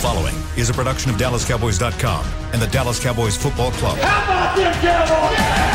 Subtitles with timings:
[0.00, 3.98] following is a production of DallasCowboys.com and the Dallas Cowboys Football Club.
[3.98, 5.70] How about them Cowboys?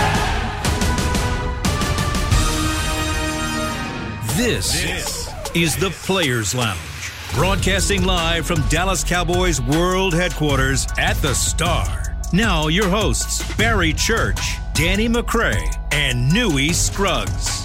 [4.36, 11.36] This, this is the Players Lounge, broadcasting live from Dallas Cowboys World Headquarters at the
[11.36, 12.18] Star.
[12.34, 17.65] Now, your hosts, Barry Church, Danny McCray, and Newy Scruggs.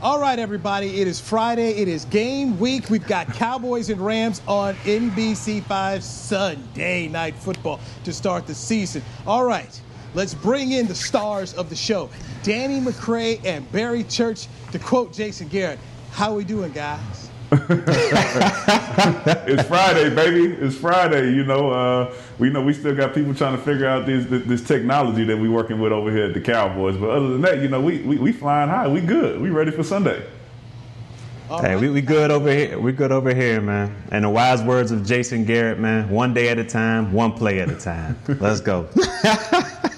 [0.00, 1.00] All right, everybody.
[1.00, 1.70] It is Friday.
[1.70, 2.88] It is game week.
[2.88, 9.02] We've got Cowboys and Rams on NBC5 Sunday Night Football to start the season.
[9.26, 9.80] All right,
[10.14, 12.10] let's bring in the stars of the show
[12.44, 14.46] Danny McCray and Barry Church.
[14.70, 15.80] To quote Jason Garrett,
[16.12, 17.27] how we doing, guys?
[19.46, 20.52] it's Friday, baby.
[20.54, 21.32] It's Friday.
[21.32, 24.44] You know, uh, we know we still got people trying to figure out this, this,
[24.44, 26.98] this technology that we're working with over here at the Cowboys.
[26.98, 28.86] But other than that, you know, we we, we flying high.
[28.86, 29.40] We good.
[29.40, 30.22] We ready for Sunday.
[31.48, 31.80] All hey, right.
[31.80, 32.78] we, we good over here.
[32.78, 33.96] We good over here, man.
[34.12, 36.10] And the wise words of Jason Garrett, man.
[36.10, 38.18] One day at a time, one play at a time.
[38.28, 38.86] Let's go.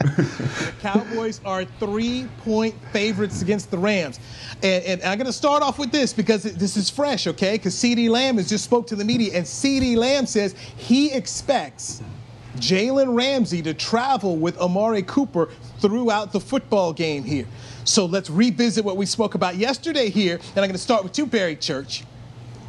[0.80, 4.18] Cowboys are three point favorites against the Rams.
[4.62, 7.56] And, and I'm going to start off with this because this is fresh, okay?
[7.56, 12.02] Because CeeDee Lamb has just spoke to the media, and CeeDee Lamb says he expects
[12.56, 17.46] Jalen Ramsey to travel with Amari Cooper throughout the football game here.
[17.84, 20.36] So let's revisit what we spoke about yesterday here.
[20.36, 22.04] And I'm going to start with you, Barry Church.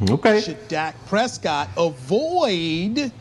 [0.10, 0.42] Okay.
[0.42, 3.12] Should Dak Prescott avoid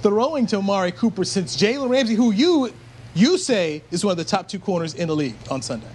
[0.00, 2.72] throwing to Amari Cooper since Jalen Ramsey, who you
[3.14, 5.88] you say is one of the top two corners in the league on Sunday?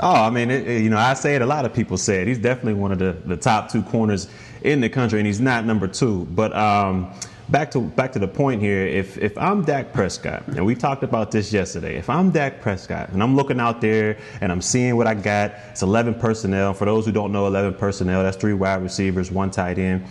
[0.00, 1.42] Oh, I mean, it, you know, I say it.
[1.42, 2.28] A lot of people say it.
[2.28, 4.28] He's definitely one of the, the top two corners
[4.62, 6.26] in the country, and he's not number two.
[6.32, 7.12] But um,
[7.48, 8.86] back to back to the point here.
[8.86, 13.10] If if I'm Dak Prescott, and we talked about this yesterday, if I'm Dak Prescott
[13.10, 16.74] and I'm looking out there and I'm seeing what I got, it's 11 personnel.
[16.74, 18.22] For those who don't know, 11 personnel.
[18.22, 20.04] That's three wide receivers, one tight end.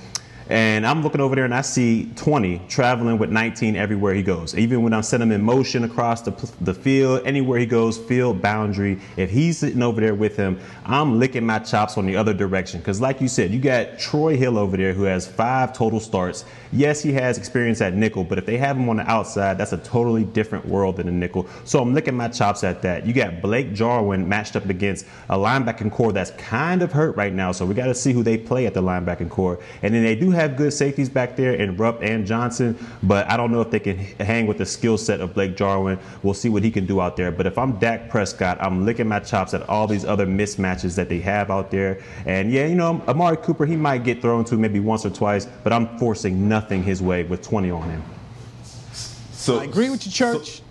[0.49, 4.55] And I'm looking over there and I see 20 traveling with 19 everywhere he goes.
[4.55, 6.31] Even when I'm setting him in motion across the,
[6.61, 11.19] the field, anywhere he goes, field boundary, if he's sitting over there with him, I'm
[11.19, 12.79] licking my chops on the other direction.
[12.81, 16.43] Because, like you said, you got Troy Hill over there who has five total starts.
[16.71, 19.73] Yes, he has experience at nickel, but if they have him on the outside, that's
[19.73, 21.47] a totally different world than a nickel.
[21.65, 23.05] So I'm licking my chops at that.
[23.05, 27.33] You got Blake Jarwin matched up against a linebacking corps that's kind of hurt right
[27.33, 27.51] now.
[27.51, 29.59] So we got to see who they play at the linebacking corps.
[29.83, 33.37] And then they do have good safeties back there in Rapp and Johnson, but I
[33.37, 35.99] don't know if they can hang with the skill set of Blake Jarwin.
[36.21, 37.31] We'll see what he can do out there.
[37.31, 41.09] But if I'm Dak Prescott, I'm licking my chops at all these other mismatches that
[41.09, 42.01] they have out there.
[42.25, 45.45] And yeah, you know, Amari Cooper, he might get thrown to maybe once or twice,
[45.63, 48.03] but I'm forcing nothing his way with 20 on him.
[49.33, 50.57] So I agree with you, Church.
[50.57, 50.62] So,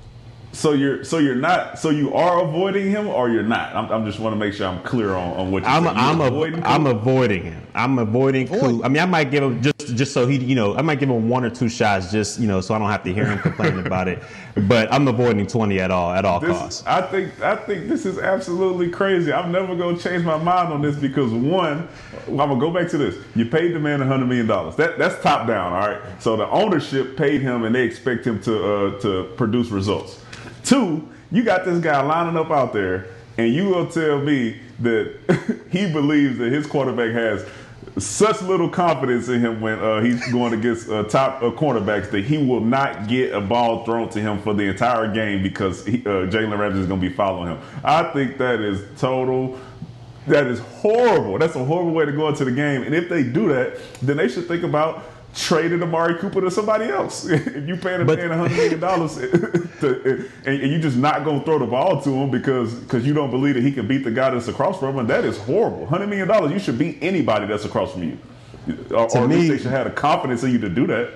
[0.53, 3.75] so you're so you're not so you are avoiding him or you're not.
[3.75, 5.97] I'm, I'm just want to make sure I'm clear on, on what you're I'm, saying.
[5.97, 7.67] I'm, avoiding I'm avoiding him.
[7.75, 8.85] I'm avoiding Coop.
[8.85, 11.09] I mean, I might give him just just so he you know I might give
[11.09, 13.39] him one or two shots just you know so I don't have to hear him
[13.39, 14.23] complaining about it.
[14.69, 16.87] But I'm avoiding 20 at all at all this, costs.
[16.87, 19.33] I think I think this is absolutely crazy.
[19.33, 21.89] I'm never gonna change my mind on this because one,
[22.29, 23.17] I'm gonna go back to this.
[23.35, 24.77] You paid the man 100 million dollars.
[24.77, 25.73] That that's top down.
[25.73, 26.03] All right.
[26.21, 30.23] So the ownership paid him and they expect him to uh, to produce results.
[30.65, 33.09] Two, you got this guy lining up out there,
[33.39, 37.47] and you will tell me that he believes that his quarterback has
[37.99, 42.25] such little confidence in him when uh, he's going against uh, top uh, cornerbacks that
[42.25, 46.01] he will not get a ball thrown to him for the entire game because he,
[46.01, 47.59] uh, Jalen Ramsey is going to be following him.
[47.85, 49.59] I think that is total.
[50.27, 51.39] That is horrible.
[51.39, 52.83] That's a horrible way to go into the game.
[52.83, 55.05] And if they do that, then they should think about
[55.35, 57.25] traded Amari Cooper to somebody else.
[57.29, 59.17] if you paying him paying hundred million dollars,
[59.83, 63.31] and, and you're just not gonna throw the ball to him because because you don't
[63.31, 65.87] believe that he can beat the guy that's across from him, that is horrible.
[65.87, 68.19] Hundred million dollars, you should beat anybody that's across from you,
[68.91, 71.13] or, or at least they should have the confidence in you to do that.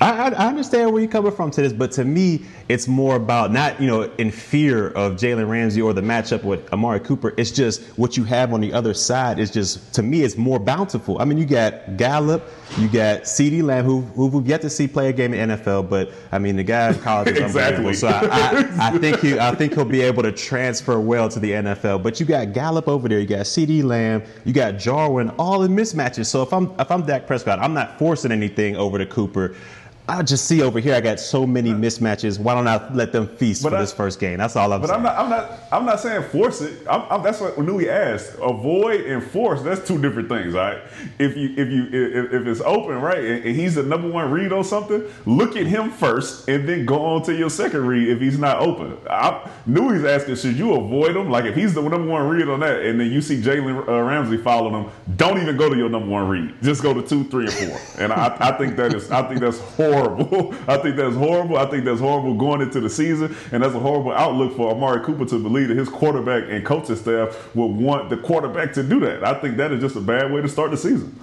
[0.00, 3.52] I, I, understand where you're coming from to this, but to me, it's more about
[3.52, 7.34] not, you know, in fear of Jalen Ramsey or the matchup with Amari Cooper.
[7.36, 10.58] It's just what you have on the other side is just, to me, it's more
[10.58, 11.20] bountiful.
[11.20, 12.48] I mean, you got Gallup,
[12.78, 15.56] you got CeeDee Lamb, who, who we've yet to see play a game in the
[15.56, 17.92] NFL, but I mean, the guy in college is exactly.
[17.92, 21.38] So I, I, I, think he, I think he'll be able to transfer well to
[21.38, 22.02] the NFL.
[22.02, 25.72] But you got Gallup over there, you got CeeDee Lamb, you got Jarwin, all in
[25.72, 26.24] mismatches.
[26.26, 29.54] So if I'm if I'm Dak Prescott, I'm not forcing anything over to Cooper.
[30.18, 30.94] I just see over here.
[30.94, 32.38] I got so many mismatches.
[32.38, 34.36] Why don't I let them feast But for I- this first game?
[34.38, 34.98] That's all I'm But saying.
[34.98, 36.86] I'm not, I'm not, I'm not saying force it.
[36.88, 38.34] I'm, I'm, that's what Newy asked.
[38.42, 39.62] Avoid and force.
[39.62, 40.82] That's two different things, all right?
[41.18, 44.30] If you, if you, if, if it's open, right, and, and he's the number one
[44.30, 48.08] read on something, look at him first, and then go on to your second read
[48.08, 48.98] if he's not open.
[49.08, 51.30] I, Newy's asking, should you avoid him?
[51.30, 54.02] Like if he's the number one read on that, and then you see Jalen uh,
[54.02, 56.54] Ramsey following him, don't even go to your number one read.
[56.62, 57.80] Just go to two, three, and four.
[57.98, 60.01] And I, I think that is, I think that's horrible.
[60.68, 61.56] I think that's horrible.
[61.56, 65.04] I think that's horrible going into the season, and that's a horrible outlook for Amari
[65.04, 69.00] Cooper to believe that his quarterback and coaching staff would want the quarterback to do
[69.00, 69.26] that.
[69.26, 71.18] I think that is just a bad way to start the season.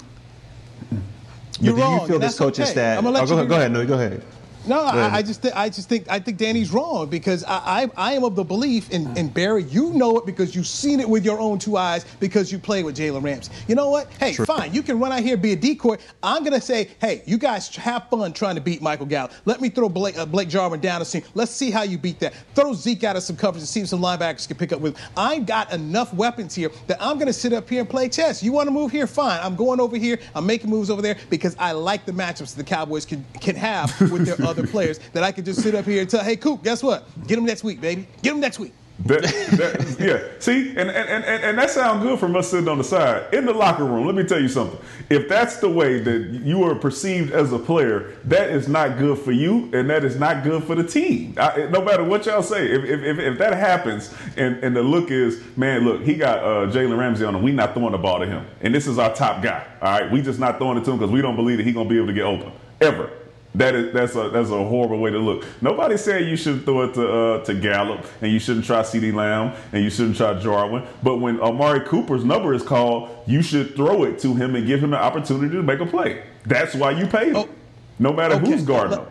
[1.62, 2.72] You're but do wrong, you feel this coaching okay.
[2.72, 2.98] staff?
[2.98, 4.39] I'm gonna oh, let oh, go, you ahead, be- go ahead, no, go ahead.
[4.68, 4.82] No.
[4.82, 8.14] I, I just, thi- I just think, I think Danny's wrong because I, I, I
[8.14, 11.26] am of the belief, and, and Barry, you know it because you've seen it with
[11.26, 13.52] your own two eyes because you played with Jalen Ramsey.
[13.68, 14.12] You know what?
[14.20, 15.98] Hey, fine, you can run out here be a decoy.
[16.22, 19.32] I'm gonna say, hey, you guys have fun trying to beat Michael Gallup.
[19.46, 21.24] Let me throw Blake, uh, Blake Jarwin down the scene.
[21.34, 22.34] Let's see how you beat that.
[22.56, 24.98] Throw Zeke out of some coverage and see if some linebackers can pick up with.
[25.16, 28.44] I got enough weapons here that I'm gonna sit up here and play chess.
[28.44, 29.08] You want to move here?
[29.08, 29.40] Fine.
[29.42, 30.20] I'm going over here.
[30.36, 33.56] I'm making moves over there because I like the matchups that the Cowboys can can
[33.56, 35.00] have with their other players.
[35.14, 37.06] That I could just sit up here and tell, hey, Coop, guess what?
[37.28, 38.08] Get them next week, baby.
[38.22, 38.74] Get them next week.
[39.06, 40.40] That, that, yeah.
[40.40, 43.34] See, and, and, and, and that sounds good from us sitting on the side.
[43.34, 44.78] In the locker room, let me tell you something.
[45.10, 49.18] If that's the way that you are perceived as a player, that is not good
[49.18, 51.34] for you, and that is not good for the team.
[51.38, 55.12] I, no matter what y'all say, if, if, if, that happens, and, and the look
[55.12, 57.42] is, man, look, he got uh, Jalen Ramsey on him.
[57.42, 59.66] We not throwing the ball to him, and this is our top guy.
[59.82, 61.74] All right, we just not throwing it to him because we don't believe that he's
[61.74, 62.52] gonna be able to get open
[62.82, 63.10] ever.
[63.56, 65.44] That is that's a that's a horrible way to look.
[65.62, 69.14] Nobody said you should throw it to uh, to Gallup and you shouldn't try CeeDee
[69.14, 70.84] Lamb and you shouldn't try Jarwin.
[71.02, 74.84] But when Amari Cooper's number is called, you should throw it to him and give
[74.84, 76.24] him the opportunity to make a play.
[76.46, 77.50] That's why you pay him, Oh,
[77.98, 78.46] no matter okay.
[78.52, 79.08] who's guarding him.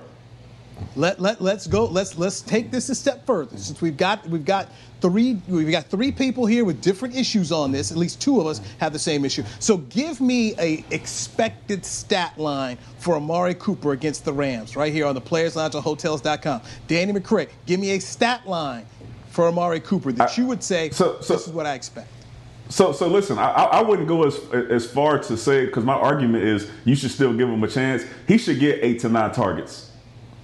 [0.95, 1.87] Let let let's go.
[1.87, 3.57] Let's let's take this a step further.
[3.57, 4.71] Since we've got we've got
[5.01, 7.91] three we've got three people here with different issues on this.
[7.91, 9.43] At least two of us have the same issue.
[9.61, 15.07] So give me a expected stat line for Amari Cooper against the Rams right here
[15.07, 16.63] on the Players Lounge on Hotels.com.
[16.87, 18.87] Danny McCray, give me a stat line
[19.31, 22.09] for Amari Cooper that I- you would say so- so- this is what I expect.
[22.71, 25.95] So, so listen, I, I I wouldn't go as as far to say because my
[25.95, 28.03] argument is you should still give him a chance.
[28.27, 29.91] He should get eight to nine targets.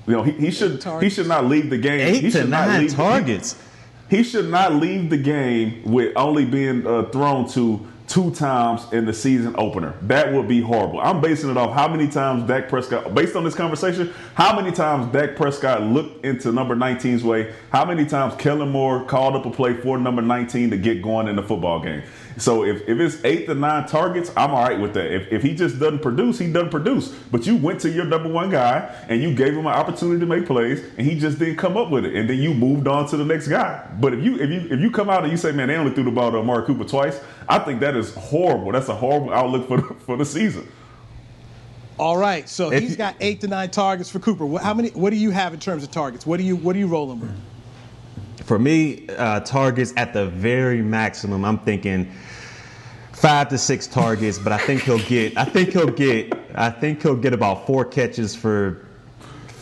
[0.06, 2.00] You know, he, he should he should not leave the game.
[2.00, 3.56] Eight he to should not nine leave the- targets.
[4.10, 9.06] He should not leave the game with only being uh, thrown to two times in
[9.06, 9.94] the season opener.
[10.02, 11.00] That would be horrible.
[11.00, 14.72] I'm basing it off how many times Dak Prescott, based on this conversation, how many
[14.72, 19.46] times Dak Prescott looked into number 19's way, how many times Kellen Moore called up
[19.46, 22.02] a play for number 19 to get going in the football game.
[22.36, 25.14] So if, if it's eight to nine targets, I'm all right with that.
[25.14, 27.08] If, if he just doesn't produce, he doesn't produce.
[27.08, 30.26] But you went to your number one guy and you gave him an opportunity to
[30.26, 32.14] make plays, and he just didn't come up with it.
[32.14, 33.88] And then you moved on to the next guy.
[34.00, 35.94] But if you if you if you come out and you say, man, they only
[35.94, 38.72] threw the ball to Amari Cooper twice, I think that is horrible.
[38.72, 40.66] That's a horrible outlook for the, for the season.
[41.96, 44.58] All right, so If he's got eight to nine targets for Cooper.
[44.58, 44.90] How many?
[44.90, 46.26] What do you have in terms of targets?
[46.26, 47.30] What do you what do you rolling with?
[48.44, 52.10] For me, uh, targets at the very maximum, I'm thinking
[53.12, 55.36] five to six targets, but I think he'll get.
[55.38, 56.32] I think he'll get.
[56.54, 58.80] I think he'll get about four catches for.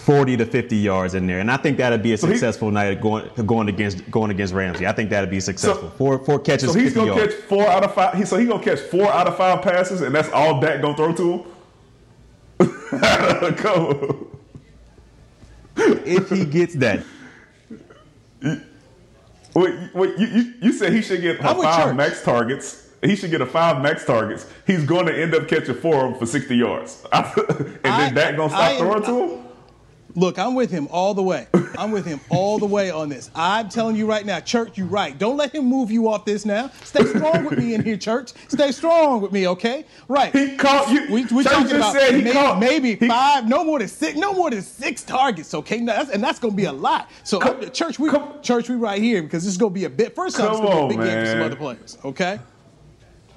[0.03, 3.01] 40 to 50 yards in there, and I think that'd be a he- successful night
[3.01, 4.85] going going against going against Ramsey.
[4.85, 5.91] I think that'd be successful.
[5.91, 7.37] four four catches, So he's gonna yards.
[7.37, 8.17] catch four out of five.
[8.17, 10.97] He, so he's gonna catch four out of five passes, and that's all Dak gonna
[10.97, 11.45] throw to
[12.59, 12.67] him.
[13.59, 14.27] Come on.
[15.77, 17.05] if he gets that.
[19.55, 21.97] Wait, wait you, you, you said he should get a I'm with five Church.
[21.97, 22.89] max targets.
[23.03, 24.47] He should get a five max targets.
[24.67, 27.05] He's going to end up catching four of them for 60 yards.
[27.13, 27.27] and
[27.85, 29.42] I- then going to stop am- throwing to him?
[30.15, 31.47] Look, I'm with him all the way.
[31.79, 33.31] I'm with him all the way on this.
[33.35, 35.17] I'm telling you right now, Church, you right.
[35.19, 36.71] Don't let him move you off this now.
[36.85, 38.33] Stay strong with me in here, Church.
[38.49, 39.87] Stay strong with me, okay?
[40.09, 40.31] Right.
[40.31, 41.07] He caught you.
[41.11, 43.79] We, we Church talking just about said he maybe, caught- maybe he- five, no more
[43.79, 45.79] than six, no more than six targets, okay?
[45.81, 47.11] Now, that's, and that's going to be a lot.
[47.25, 49.87] So, Come- Church, we come- Church, we right here because this is going to be
[49.87, 50.15] a bit.
[50.15, 52.39] First off, it's going to be a on, big game for some other players, okay?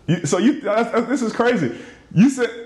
[0.07, 1.77] You, so you, that's, that's- this is crazy.
[2.13, 2.64] You said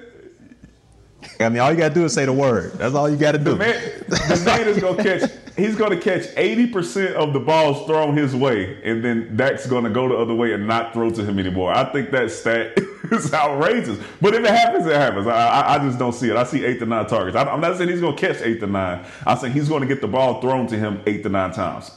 [1.40, 2.74] I mean, all you gotta do is say the word.
[2.74, 3.52] That's all you gotta do.
[3.52, 5.32] the man, the man is going to catch.
[5.56, 9.84] He's going to catch 80% of the balls thrown his way, and then Dak's going
[9.84, 11.74] to go the other way and not throw to him anymore.
[11.74, 12.78] I think that stat
[13.12, 14.00] is outrageous.
[14.22, 15.28] But if it happens, it happens.
[15.28, 16.38] I, I, I just don't see it.
[16.38, 17.36] I see eight to nine targets.
[17.36, 19.06] I, I'm not saying he's going to catch eight to nine.
[19.28, 21.92] I'm saying he's going to get the ball thrown to him eight to nine times.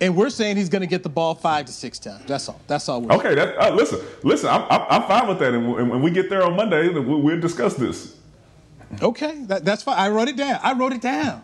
[0.00, 2.24] And we're saying he's going to get the ball five to six times.
[2.26, 2.60] That's all.
[2.66, 4.48] That's all we're Okay, that, uh, listen, listen.
[4.48, 7.20] I'm, I'm, I'm fine with that, and when, when we get there on Monday, we'll,
[7.20, 8.16] we'll discuss this.
[9.02, 9.98] Okay, that, that's fine.
[9.98, 10.60] I wrote it down.
[10.62, 11.42] I wrote it down.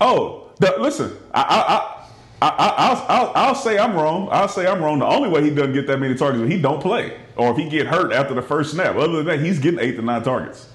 [0.00, 4.28] Oh, the, listen, I, I, I, I, will I'll, I'll say I'm wrong.
[4.32, 4.98] I'll say I'm wrong.
[4.98, 7.58] The only way he doesn't get that many targets is he don't play, or if
[7.58, 8.96] he get hurt after the first snap.
[8.96, 10.68] Other than that, he's getting eight to nine targets.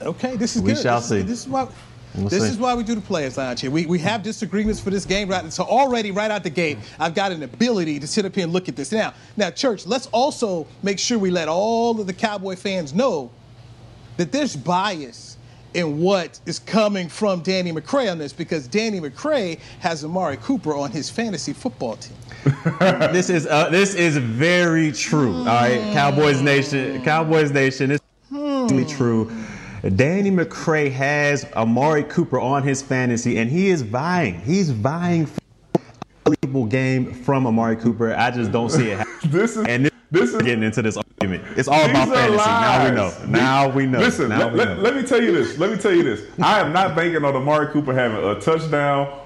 [0.00, 0.82] Okay, this is We good.
[0.82, 1.22] shall this, see.
[1.22, 1.68] This is why.
[2.20, 2.50] We'll this see.
[2.50, 3.70] is why we do the players lounge here.
[3.70, 5.52] We, we have disagreements for this game, right?
[5.52, 8.52] So already right out the gate, I've got an ability to sit up here and
[8.52, 8.92] look at this.
[8.92, 13.30] Now, now, church, let's also make sure we let all of the Cowboy fans know
[14.16, 15.36] that there's bias
[15.74, 20.74] in what is coming from Danny McCray on this because Danny McCray has Amari Cooper
[20.74, 22.16] on his fantasy football team.
[23.12, 25.34] this is uh, this is very true.
[25.38, 29.30] All right, Cowboys Nation, Cowboys Nation, it's really true.
[29.82, 34.40] Danny McCray has Amari Cooper on his fantasy, and he is vying.
[34.40, 35.40] He's vying for
[35.74, 35.80] a
[36.26, 38.14] unbelievable game from Amari Cooper.
[38.14, 38.98] I just don't see it.
[39.22, 39.32] happening.
[39.32, 41.44] This is and this, this is getting into this argument.
[41.56, 42.36] It's all about fantasy.
[42.48, 43.24] Now we know.
[43.28, 43.98] Now we know.
[44.00, 45.58] Listen, now let, we let- let me tell you this.
[45.58, 46.22] Let me tell you this.
[46.42, 49.20] I am not banking on Amari Cooper having a touchdown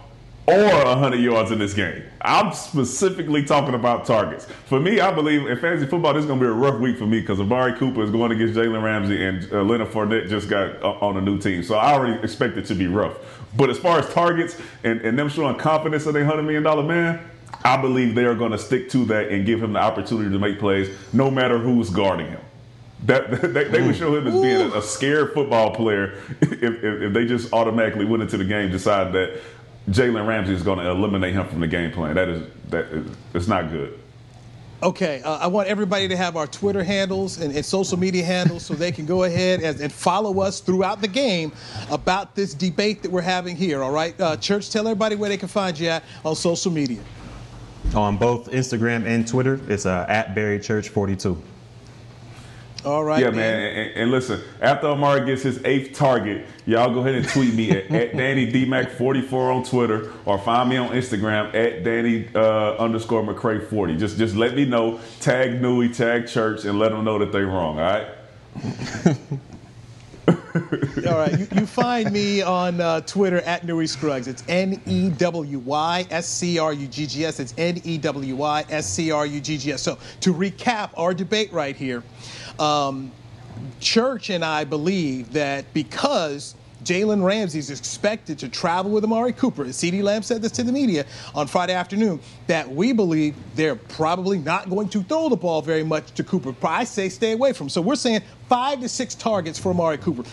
[0.46, 2.02] or 100 yards in this game.
[2.20, 4.46] I'm specifically talking about targets.
[4.66, 6.99] For me, I believe in fantasy football, this is going to be a rough week
[6.99, 10.49] for me because Amari Cooper is going against Jalen Ramsey and uh, Leonard Fournette just
[10.49, 11.62] got uh, on a new team.
[11.62, 13.16] So I already expect it to be rough.
[13.56, 17.20] But as far as targets and, and them showing confidence in their $100 million man,
[17.64, 20.38] I believe they are going to stick to that and give him the opportunity to
[20.38, 22.40] make plays no matter who's guarding him.
[23.04, 26.84] That they, they would show him as being a, a scared football player if, if,
[26.84, 29.40] if they just automatically went into the game, decided that
[29.90, 32.14] Jalen Ramsey is going to eliminate him from the game plan.
[32.14, 33.98] That is that is it's not good.
[34.82, 38.66] Okay, uh, I want everybody to have our Twitter handles and, and social media handles
[38.66, 41.52] so they can go ahead and, and follow us throughout the game
[41.88, 43.80] about this debate that we're having here.
[43.80, 47.00] All right, uh, Church, tell everybody where they can find you at on social media.
[47.94, 51.40] on both Instagram and Twitter, it's uh, at Barry Church 42.
[52.84, 53.36] All right, Yeah, Dan.
[53.36, 53.76] man.
[53.76, 57.70] And, and listen, after Amari gets his eighth target, y'all go ahead and tweet me
[57.70, 63.22] at, at Danny DMac44 on Twitter or find me on Instagram at Danny uh, underscore
[63.22, 63.96] McCray 40.
[63.96, 67.46] Just just let me know, tag Newy, tag Church, and let them know that they're
[67.46, 67.78] wrong.
[67.78, 68.08] All right.
[70.28, 74.28] All right, you, you find me on uh, Twitter at Newy Scruggs.
[74.28, 77.40] It's N E W Y S C R U G G S.
[77.40, 79.82] It's N E W Y S C R U G G S.
[79.82, 82.02] So to recap our debate right here,
[82.59, 83.12] um,
[83.80, 86.54] Church and I believe that because
[86.85, 90.64] Jalen Ramsey is expected to travel with Amari Cooper, as CeeDee Lamb said this to
[90.64, 95.37] the media on Friday afternoon, that we believe they're probably not going to throw the
[95.37, 96.54] ball very much to Cooper.
[96.66, 97.71] I say stay away from him.
[97.71, 100.25] So we're saying five to six targets for Amari Cooper.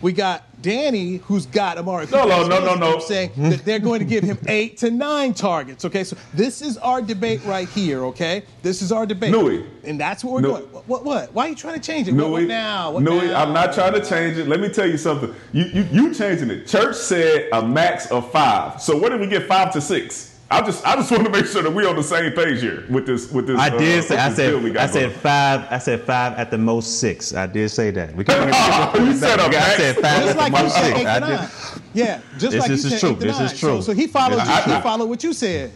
[0.00, 2.06] We got Danny, who's got Amari.
[2.10, 2.98] No, no, no, no, no.
[2.98, 5.84] Saying that they're going to give him eight to nine targets.
[5.84, 8.04] Okay, so this is our debate right here.
[8.06, 9.30] Okay, this is our debate.
[9.32, 9.66] Newy.
[9.84, 10.62] and that's what we're New- doing.
[10.86, 11.32] What, what?
[11.32, 12.12] Why are you trying to change it?
[12.12, 12.92] What, what now?
[12.92, 13.42] What Newy, now?
[13.42, 14.48] I'm not trying to change it.
[14.48, 15.34] Let me tell you something.
[15.52, 16.66] You, you you changing it.
[16.66, 18.80] Church said a max of five.
[18.80, 20.37] So where did we get five to six?
[20.50, 22.84] I just I just want to make sure that we're on the same page here
[22.88, 23.58] with this with this.
[23.58, 25.20] I uh, did say, with I this said, got I said going.
[25.20, 27.34] five, I said five at the most six.
[27.34, 28.14] I did say that.
[28.14, 28.46] We can,
[29.06, 29.76] You said a I max.
[29.76, 30.98] said five Just at like the you most said, six.
[31.00, 31.34] eight I to did.
[31.36, 31.48] nine.
[31.94, 33.10] Yeah, just This like is you said, true.
[33.10, 33.56] eight to This is nine.
[33.58, 33.76] true.
[33.76, 34.72] So, so he followed I- you.
[34.72, 35.72] I- he followed what you said.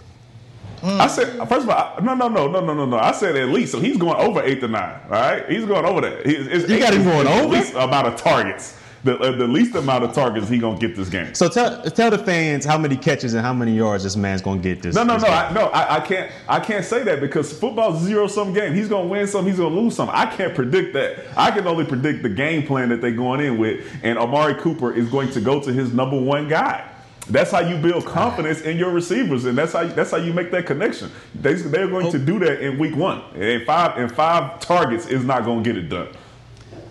[0.85, 2.99] I said first of all, no, no, no, no, no, no, no.
[2.99, 3.71] I said at least.
[3.71, 4.99] So he's going over eight to nine.
[5.05, 6.27] All right, he's going over that.
[6.27, 7.49] He, it's You eight got him is going the over?
[7.55, 8.77] least amount of targets.
[9.05, 11.35] The, uh, the least amount of targets he gonna get this game.
[11.35, 14.61] So tell tell the fans how many catches and how many yards this man's gonna
[14.61, 14.95] get this.
[14.95, 15.37] No, no, this no, game.
[15.39, 15.67] I, no.
[15.69, 16.31] I, I can't.
[16.49, 18.75] I can't say that because football's zero sum game.
[18.75, 19.45] He's gonna win some.
[19.45, 20.09] He's gonna lose some.
[20.13, 21.25] I can't predict that.
[21.37, 23.85] I can only predict the game plan that they're going in with.
[24.05, 26.89] And Amari Cooper is going to go to his number one guy.
[27.29, 30.51] That's how you build confidence in your receivers, and that's how that's how you make
[30.51, 31.11] that connection.
[31.35, 33.23] They, they're going to do that in week one.
[33.35, 36.09] And five and five targets is not going to get it done.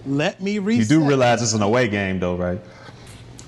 [0.06, 2.60] Let me You do realize it's an away game, though, right?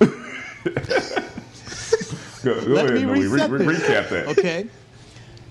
[2.44, 3.26] Go, go Let ahead, me Louis.
[3.26, 3.80] Re- reset re- this.
[3.82, 4.28] recap that.
[4.28, 4.66] Okay.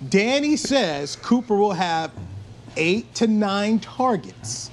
[0.09, 2.11] Danny says Cooper will have
[2.77, 4.69] eight to nine targets.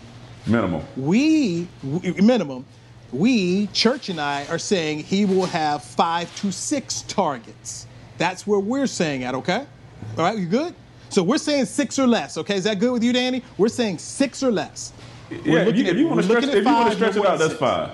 [0.47, 0.83] Minimum.
[0.97, 2.67] We, we minimum,
[3.13, 7.87] we, Church and I, are saying he will have five to six targets.
[8.19, 9.67] That's where we're saying at, okay?
[10.19, 10.75] All right, you good?
[11.09, 12.57] So we're saying six or less, okay?
[12.57, 13.43] Is that good with you, Danny?
[13.57, 14.93] We're saying six or less.
[15.31, 17.39] Yeah, if you, if you want to stretch, if you want to stretch it out,
[17.39, 17.91] that's fine.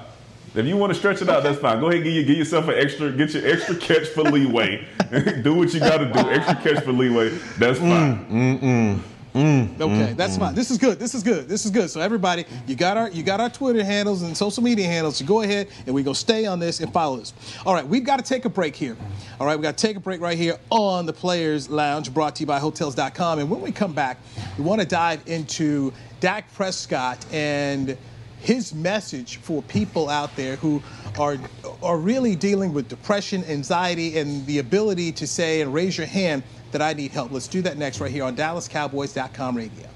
[0.55, 1.81] If you want to stretch it out, that's fine.
[1.81, 4.87] Go ahead, give you give yourself an extra, get your extra catch for leeway.
[5.43, 7.29] do what you got to do, extra catch for leeway.
[7.59, 9.03] That's fine.
[9.37, 10.41] Mm, okay, mm, that's mm.
[10.41, 10.55] fine.
[10.55, 10.99] This is good.
[10.99, 11.47] This is good.
[11.47, 11.91] This is good.
[11.91, 15.19] So everybody, you got our you got our Twitter handles and social media handles.
[15.19, 17.35] So go ahead and we go stay on this and follow this.
[17.67, 18.97] All right, we've got to take a break here.
[19.39, 22.37] All right, we got to take a break right here on the Players Lounge, brought
[22.37, 23.41] to you by Hotels.com.
[23.41, 24.19] And when we come back,
[24.57, 27.97] we want to dive into Dak Prescott and
[28.41, 30.83] his message for people out there who
[31.19, 31.39] are
[31.83, 36.43] are really dealing with depression, anxiety, and the ability to say and raise your hand
[36.73, 37.33] that I need help.
[37.33, 39.96] Let's do that next right here on DallasCowboys.com radio.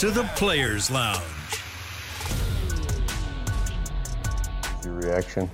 [0.00, 1.20] to the Players Lounge.
[4.82, 5.50] Your reaction?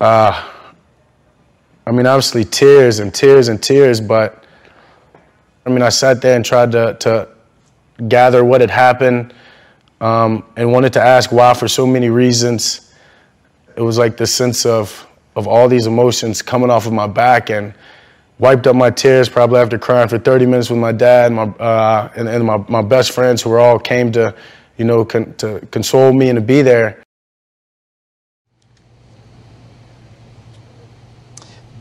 [0.00, 0.50] Uh,
[1.86, 4.42] I mean, obviously tears and tears and tears, but
[5.64, 7.28] I mean, I sat there and tried to, to
[8.08, 9.32] gather what had happened
[10.00, 12.92] um, and wanted to ask why for so many reasons.
[13.76, 17.48] It was like the sense of, of all these emotions coming off of my back
[17.48, 17.72] and
[18.38, 22.10] wiped up my tears probably after crying for 30 minutes with my dad my, uh,
[22.16, 24.34] and, and my, my best friends who were all came to,
[24.76, 27.02] you know, con- to console me and to be there.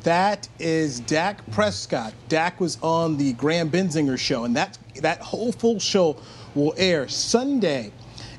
[0.04, 2.14] That is Dak Prescott.
[2.30, 6.16] Dak was on the Graham Bensinger show, and that that whole full show
[6.54, 7.92] will air Sunday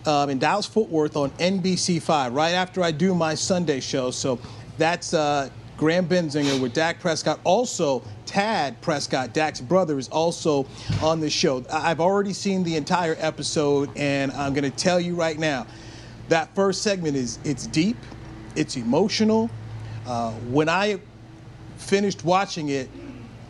[0.06, 4.12] um, in Dallas Fort Worth on NBC5 right after I do my Sunday show.
[4.12, 4.38] So
[4.78, 7.38] that's uh, Graham Bensinger with Dak Prescott.
[7.44, 10.66] Also, Tad Prescott, Dak's brother, is also
[11.02, 11.64] on the show.
[11.70, 15.66] I've already seen the entire episode, and I'm going to tell you right now,
[16.28, 17.96] that first segment is it's deep,
[18.54, 19.50] it's emotional.
[20.06, 20.98] Uh, when I
[21.76, 22.88] finished watching it,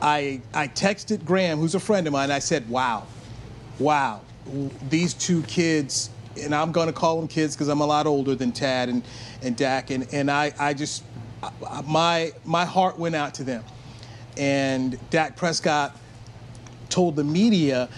[0.03, 2.31] I I texted Graham, who's a friend of mine.
[2.31, 3.07] I said, "Wow,
[3.79, 4.21] wow,
[4.89, 8.35] these two kids." And I'm going to call them kids because I'm a lot older
[8.35, 9.03] than Tad and,
[9.41, 9.89] and Dak.
[9.89, 11.03] And, and I, I just
[11.85, 13.65] my my heart went out to them.
[14.37, 15.97] And Dak Prescott
[16.89, 17.89] told the media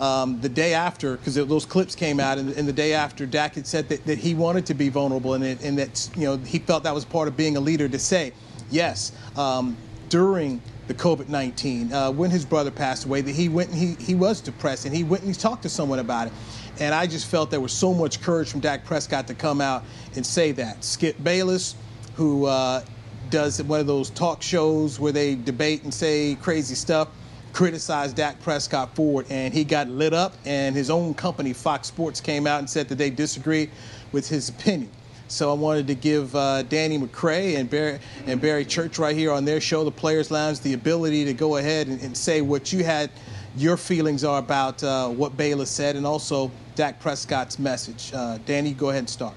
[0.00, 3.54] um, the day after, because those clips came out, and, and, the day after, Dak
[3.54, 6.36] had said that, that he wanted to be vulnerable, and, it, and that you know
[6.38, 8.32] he felt that was part of being a leader to say,
[8.70, 9.76] yes, um,
[10.08, 14.14] during the COVID-19, uh, when his brother passed away, that he went and he he
[14.14, 16.32] was depressed, and he went and he talked to someone about it.
[16.80, 19.84] And I just felt there was so much courage from Dak Prescott to come out
[20.16, 20.82] and say that.
[20.82, 21.76] Skip Bayless,
[22.14, 22.82] who uh,
[23.30, 27.08] does one of those talk shows where they debate and say crazy stuff,
[27.52, 30.34] criticized Dak Prescott for it, and he got lit up.
[30.44, 33.70] And his own company, Fox Sports, came out and said that they disagreed
[34.12, 34.90] with his opinion.
[35.26, 39.32] So I wanted to give uh, Danny McCray and Barry, and Barry Church right here
[39.32, 42.72] on their show, the Players Lounge, the ability to go ahead and, and say what
[42.72, 43.10] you had,
[43.56, 48.12] your feelings are about uh, what Bayless said, and also Dak Prescott's message.
[48.12, 49.34] Uh, Danny, go ahead and start.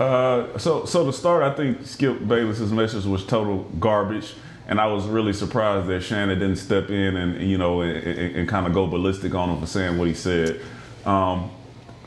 [0.00, 4.32] Uh, so, so to start, I think Skip Bayless's message was total garbage,
[4.66, 8.36] and I was really surprised that Shannon didn't step in and you know and, and,
[8.36, 10.62] and kind of go ballistic on him for saying what he said.
[11.04, 11.50] Um,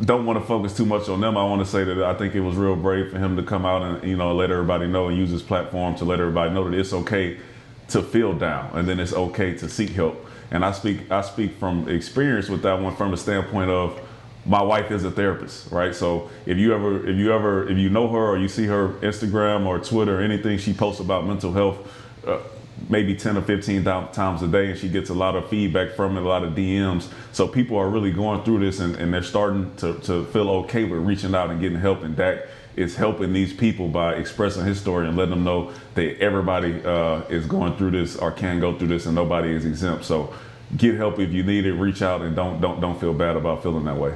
[0.01, 1.37] don't want to focus too much on them.
[1.37, 3.63] I want to say that I think it was real brave for him to come
[3.63, 6.67] out and you know let everybody know and use his platform to let everybody know
[6.67, 7.37] that it's okay
[7.89, 10.25] to feel down and then it's okay to seek help.
[10.49, 13.99] And I speak I speak from experience with that one from the standpoint of
[14.45, 15.95] my wife is a therapist, right?
[15.95, 18.89] So if you ever if you ever if you know her or you see her
[19.01, 21.77] Instagram or Twitter or anything she posts about mental health,
[22.27, 22.39] uh,
[22.89, 26.17] maybe 10 or 15 times a day and she gets a lot of feedback from
[26.17, 29.23] it a lot of dms so people are really going through this and, and they're
[29.23, 32.39] starting to, to feel okay with reaching out and getting help and dak
[32.75, 37.21] is helping these people by expressing his story and letting them know that everybody uh,
[37.29, 40.03] is going through this or can go through this and nobody is exempt.
[40.03, 40.33] So
[40.75, 43.61] get help if you need it reach out and don't don't don't feel bad about
[43.61, 44.15] feeling that way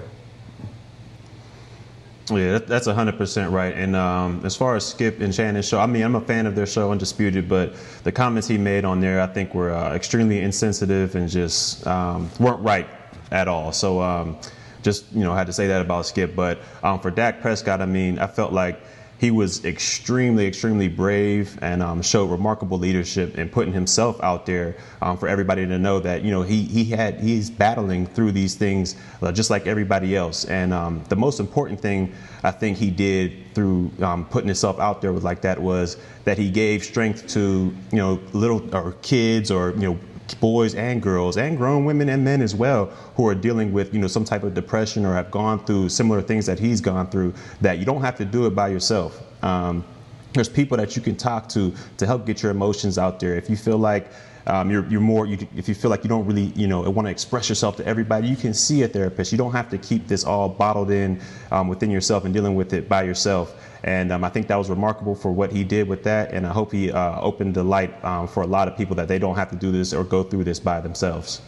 [2.31, 3.73] yeah, that's 100% right.
[3.73, 6.55] And um, as far as Skip and Shannon's show, I mean, I'm a fan of
[6.55, 10.41] their show, Undisputed, but the comments he made on there, I think, were uh, extremely
[10.41, 12.87] insensitive and just um, weren't right
[13.31, 13.71] at all.
[13.71, 14.37] So um,
[14.83, 16.35] just, you know, had to say that about Skip.
[16.35, 18.81] But um, for Dak Prescott, I mean, I felt like
[19.19, 24.75] he was extremely, extremely brave and um, showed remarkable leadership in putting himself out there
[25.01, 28.55] um, for everybody to know that you know he he had he's battling through these
[28.55, 30.45] things uh, just like everybody else.
[30.45, 35.01] And um, the most important thing I think he did through um, putting himself out
[35.01, 39.49] there with like that was that he gave strength to you know little or kids
[39.49, 39.99] or you know
[40.35, 42.85] boys and girls and grown women and men as well
[43.15, 46.21] who are dealing with you know some type of depression or have gone through similar
[46.21, 49.21] things that he's gone through that you don't have to do it by yourself.
[49.43, 49.85] Um,
[50.33, 53.35] there's people that you can talk to to help get your emotions out there.
[53.35, 54.11] If you feel like
[54.47, 57.05] um, you're, you're more you, if you feel like you don't really you know want
[57.05, 60.07] to express yourself to everybody you can see a therapist you don't have to keep
[60.07, 64.23] this all bottled in um, within yourself and dealing with it by yourself and um,
[64.23, 66.31] I think that was remarkable for what he did with that.
[66.31, 69.07] And I hope he uh, opened the light um, for a lot of people that
[69.07, 71.41] they don't have to do this or go through this by themselves.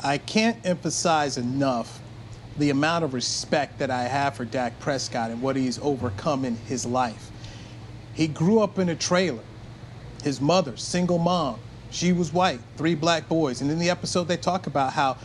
[0.00, 2.00] I can't emphasize enough
[2.56, 6.56] the amount of respect that I have for Dak Prescott and what he's overcome in
[6.56, 7.30] his life.
[8.14, 9.42] He grew up in a trailer.
[10.22, 11.58] His mother, single mom,
[11.90, 13.60] she was white, three black boys.
[13.60, 15.16] And in the episode, they talk about how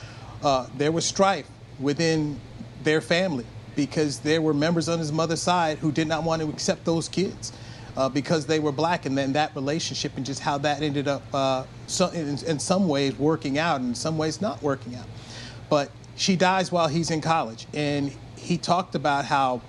[0.44, 1.48] uh, there was strife
[1.80, 2.40] within
[2.84, 6.50] their family because there were members on his mother's side who did not want to
[6.50, 7.52] accept those kids
[7.96, 11.22] uh, because they were black, and then that relationship and just how that ended up,
[11.34, 15.06] uh, so in, in, some ways, working out, and in some ways, not working out.
[15.70, 19.62] But she dies while he's in college, and he talked about how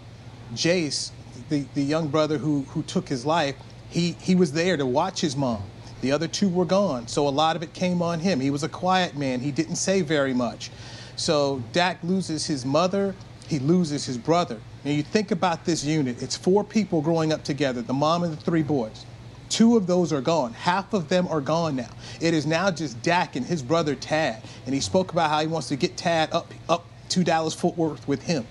[0.54, 1.10] Jace,
[1.48, 3.56] the, the young brother who, who took his life,
[3.94, 5.62] he, he was there to watch his mom.
[6.00, 8.40] The other two were gone, so a lot of it came on him.
[8.40, 9.38] He was a quiet man.
[9.38, 10.72] He didn't say very much.
[11.14, 13.14] So Dak loses his mother,
[13.46, 14.58] he loses his brother.
[14.84, 18.32] And you think about this unit, it's four people growing up together the mom and
[18.32, 19.06] the three boys.
[19.48, 20.52] Two of those are gone.
[20.54, 21.90] Half of them are gone now.
[22.20, 24.42] It is now just Dak and his brother Tad.
[24.66, 27.76] And he spoke about how he wants to get Tad up, up to Dallas Fort
[27.76, 28.44] Worth with him.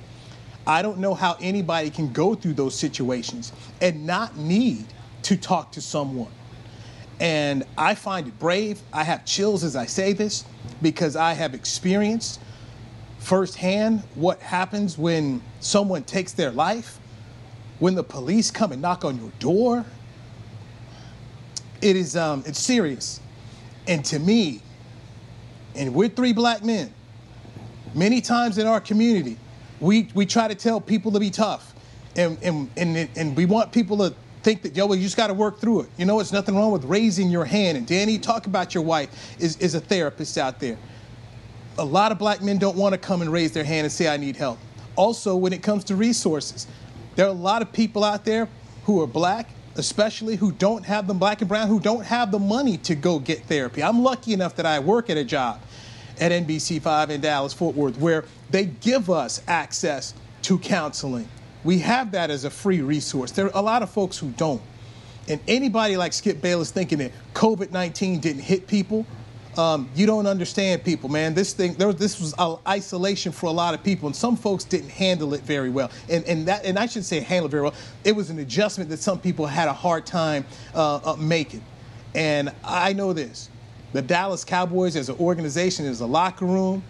[0.65, 3.51] I don't know how anybody can go through those situations
[3.81, 4.85] and not need
[5.23, 6.31] to talk to someone.
[7.19, 8.81] And I find it brave.
[8.91, 10.45] I have chills as I say this
[10.81, 12.39] because I have experienced
[13.19, 16.99] firsthand what happens when someone takes their life,
[17.79, 19.85] when the police come and knock on your door.
[21.81, 23.19] It is um, it's serious.
[23.87, 24.61] And to me,
[25.75, 26.93] and we're three black men,
[27.93, 29.37] many times in our community,
[29.79, 31.73] we, we try to tell people to be tough.
[32.15, 35.33] And, and, and, and we want people to think that, yo, you just got to
[35.33, 35.89] work through it.
[35.97, 37.77] You know, it's nothing wrong with raising your hand.
[37.77, 40.77] And Danny, talk about your wife is, is a therapist out there
[41.77, 44.07] a lot of black men don't want to come and raise their hand and say,
[44.07, 44.59] I need help.
[44.95, 46.67] Also, when it comes to resources,
[47.15, 48.47] there are a lot of people out there
[48.85, 52.39] who are black, especially who don't have them, black and brown, who don't have the
[52.39, 53.81] money to go get therapy.
[53.81, 55.61] I'm lucky enough that I work at a job
[56.19, 61.27] at NBC5 in Dallas, Fort Worth, where they give us access to counseling.
[61.63, 63.31] We have that as a free resource.
[63.31, 64.61] There are a lot of folks who don't.
[65.27, 69.05] And anybody like Skip Bayless thinking that COVID 19 didn't hit people,
[69.57, 71.33] um, you don't understand people, man.
[71.33, 72.33] This thing, there this was
[72.67, 75.91] isolation for a lot of people, and some folks didn't handle it very well.
[76.09, 77.75] And, and that, and I should say handle it very well.
[78.03, 81.63] It was an adjustment that some people had a hard time uh, uh, making.
[82.15, 83.49] And I know this:
[83.93, 86.83] the Dallas Cowboys, as an organization, as a locker room,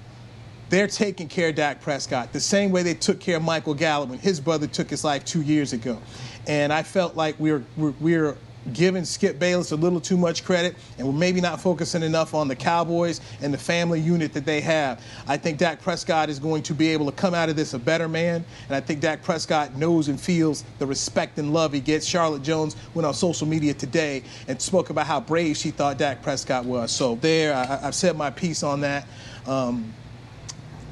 [0.73, 4.09] they're taking care of Dak Prescott the same way they took care of Michael Gallup
[4.09, 6.01] when his brother took his life two years ago.
[6.47, 8.37] And I felt like we're, we're, we're
[8.71, 12.47] giving Skip Bayless a little too much credit, and we're maybe not focusing enough on
[12.47, 14.99] the Cowboys and the family unit that they have.
[15.27, 17.79] I think Dak Prescott is going to be able to come out of this a
[17.79, 21.81] better man, and I think Dak Prescott knows and feels the respect and love he
[21.81, 22.03] gets.
[22.03, 26.23] Charlotte Jones went on social media today and spoke about how brave she thought Dak
[26.23, 26.91] Prescott was.
[26.91, 29.05] So there, I, have said my piece on that.
[29.45, 29.93] Um,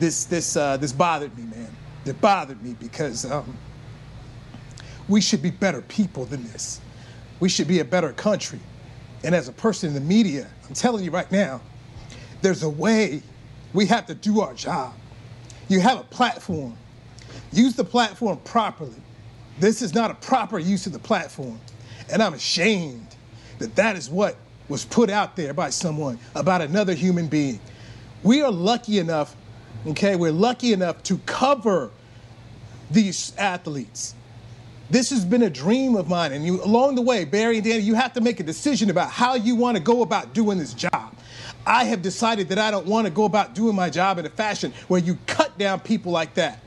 [0.02, 1.74] this this uh, this bothered me, man.
[2.06, 3.56] It bothered me because um,
[5.08, 6.82] we should be better people than this
[7.42, 8.60] we should be a better country.
[9.26, 11.60] And as a person in the media, I'm telling you right now,
[12.42, 13.22] there's a way
[13.74, 14.94] we have to do our job.
[15.68, 16.78] You have a platform.
[17.52, 18.96] Use the platform properly.
[19.60, 21.60] This is not a proper use of the platform.
[22.10, 23.08] And I'm ashamed
[23.60, 24.38] that that is what
[24.70, 27.60] was put out there by someone about another human being.
[28.24, 29.36] We are lucky enough,
[29.88, 31.91] okay, we're lucky enough to cover
[32.89, 34.15] these athletes.
[34.89, 36.34] This has been a dream of mine.
[36.34, 39.10] And you, along the way, Barry and Danny, you have to make a decision about
[39.10, 41.15] how you want to go about doing this job.
[41.65, 44.30] I have decided that I don't want to go about doing my job in a
[44.30, 46.60] fashion where you cut down people like that.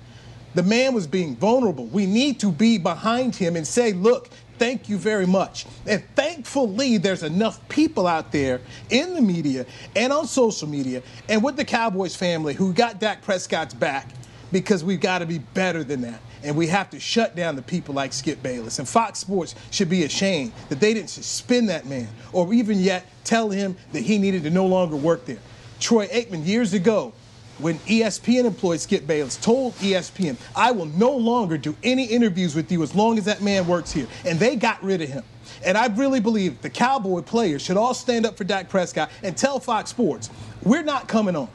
[0.54, 1.86] The man was being vulnerable.
[1.86, 5.66] We need to be behind him and say, look, thank you very much.
[5.86, 11.42] And thankfully, there's enough people out there in the media and on social media and
[11.42, 14.08] with the Cowboys family who got Dak Prescott's back
[14.52, 17.62] because we've got to be better than that and we have to shut down the
[17.62, 18.78] people like Skip Bayless.
[18.78, 23.06] And Fox Sports should be ashamed that they didn't suspend that man or even yet
[23.24, 25.38] tell him that he needed to no longer work there.
[25.80, 27.12] Troy Aikman, years ago,
[27.58, 32.70] when ESPN employed Skip Bayless, told ESPN, I will no longer do any interviews with
[32.72, 34.06] you as long as that man works here.
[34.24, 35.24] And they got rid of him.
[35.64, 39.36] And I really believe the Cowboy players should all stand up for Dak Prescott and
[39.36, 40.30] tell Fox Sports,
[40.62, 41.48] we're not coming on.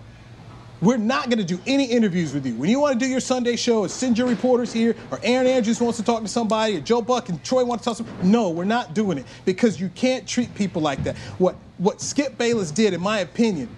[0.81, 2.55] We're not going to do any interviews with you.
[2.55, 5.81] When you want to do your Sunday show, send your reporters here, or Erin Andrews
[5.81, 8.29] wants to talk to somebody, or Joe Buck and Troy want to talk to somebody.
[8.29, 11.17] No, we're not doing it because you can't treat people like that.
[11.37, 13.69] What what Skip Bayless did, in my opinion,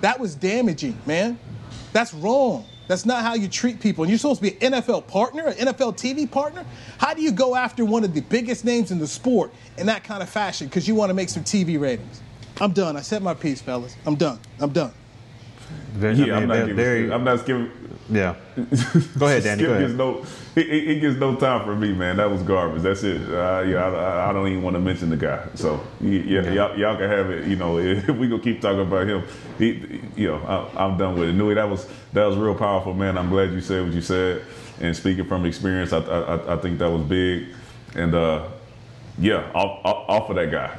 [0.00, 1.38] that was damaging, man.
[1.94, 2.66] That's wrong.
[2.88, 4.02] That's not how you treat people.
[4.02, 6.66] And you're supposed to be an NFL partner, an NFL TV partner.
[6.98, 10.02] How do you go after one of the biggest names in the sport in that
[10.02, 12.20] kind of fashion because you want to make some TV ratings?
[12.60, 12.96] I'm done.
[12.96, 13.96] I said my piece, fellas.
[14.04, 14.40] I'm done.
[14.58, 14.92] I'm done.
[15.92, 17.12] Very, yeah, I am not giving.
[17.12, 17.70] I'm not giving.
[18.10, 18.34] Yeah.
[19.18, 19.62] Go ahead, Danny.
[19.62, 19.80] Skip go ahead.
[19.80, 22.18] Gets no, he, he, gets no time for me, man.
[22.18, 22.82] That was garbage.
[22.82, 23.20] That's it.
[23.22, 25.42] Uh, yeah, I, I, don't even want to mention the guy.
[25.54, 26.54] So yeah, okay.
[26.54, 27.46] y'all, y'all, can have it.
[27.48, 29.24] You know, if we gonna keep talking about him,
[29.58, 31.32] he, you know, I, am done with it.
[31.32, 33.16] Newy, that was that was real powerful, man.
[33.16, 34.44] I'm glad you said what you said.
[34.80, 37.46] And speaking from experience, I, I, I think that was big.
[37.94, 38.48] And uh,
[39.18, 40.76] yeah, off, off, off of that guy.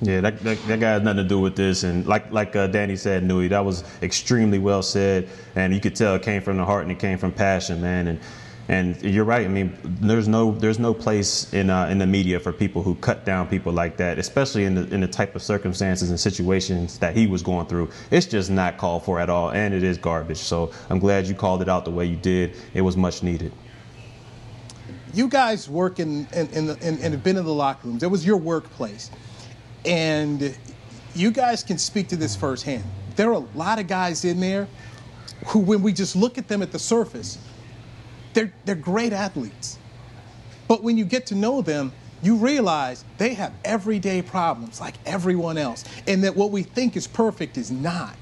[0.00, 1.82] Yeah, that, that, that, guy has nothing to do with this.
[1.84, 5.28] And like like uh, Danny said, Newy, that was extremely well said.
[5.54, 8.08] And you could tell it came from the heart and it came from passion, man.
[8.08, 8.20] And
[8.68, 9.46] and you're right.
[9.46, 12.94] I mean, there's no there's no place in uh, in the media for people who
[12.96, 16.98] cut down people like that, especially in the in the type of circumstances and situations
[16.98, 17.90] that he was going through.
[18.10, 20.38] It's just not called for at all, and it is garbage.
[20.38, 22.56] So I'm glad you called it out the way you did.
[22.74, 23.52] It was much needed.
[25.14, 28.02] You guys work in in, in, the, in and have been in the locker rooms.
[28.02, 29.10] It was your workplace.
[29.88, 30.54] And
[31.14, 32.84] you guys can speak to this firsthand.
[33.16, 34.68] There are a lot of guys in there
[35.46, 37.38] who, when we just look at them at the surface,
[38.34, 39.78] they're, they're great athletes.
[40.68, 45.56] But when you get to know them, you realize they have everyday problems like everyone
[45.56, 48.16] else, and that what we think is perfect is not.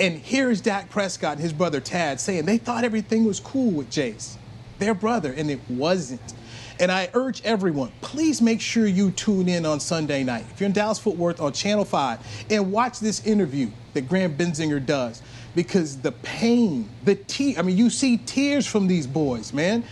[0.00, 3.90] And here's Dak Prescott and his brother Tad saying they thought everything was cool with
[3.90, 4.36] Jace,
[4.78, 6.34] their brother, and it wasn't.
[6.80, 10.44] And I urge everyone, please make sure you tune in on Sunday night.
[10.52, 14.36] If you're in Dallas Fort Worth on Channel 5 and watch this interview that Graham
[14.36, 15.22] Bensinger does,
[15.56, 19.82] because the pain, the tears, I mean, you see tears from these boys, man.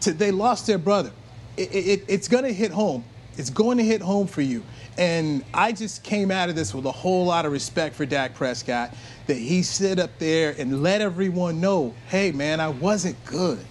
[0.00, 1.12] they lost their brother.
[1.56, 3.04] It, it, it's going to hit home.
[3.36, 4.64] It's going to hit home for you.
[4.98, 8.34] And I just came out of this with a whole lot of respect for Dak
[8.34, 8.92] Prescott
[9.26, 13.64] that he stood up there and let everyone know hey, man, I wasn't good.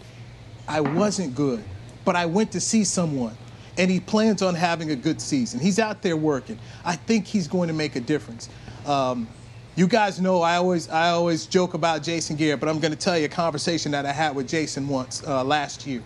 [0.67, 1.63] I wasn't good
[2.05, 3.35] but I went to see someone
[3.77, 5.59] and he plans on having a good season.
[5.59, 6.57] He's out there working.
[6.85, 8.47] I think he's going to make a difference.
[8.85, 9.27] Um,
[9.75, 12.97] you guys know I always I always joke about Jason Garrett, but I'm going to
[12.97, 16.01] tell you a conversation that I had with Jason once uh, last year,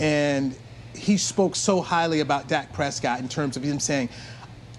[0.00, 0.56] and
[0.92, 4.08] he spoke so highly about Dak Prescott in terms of him saying,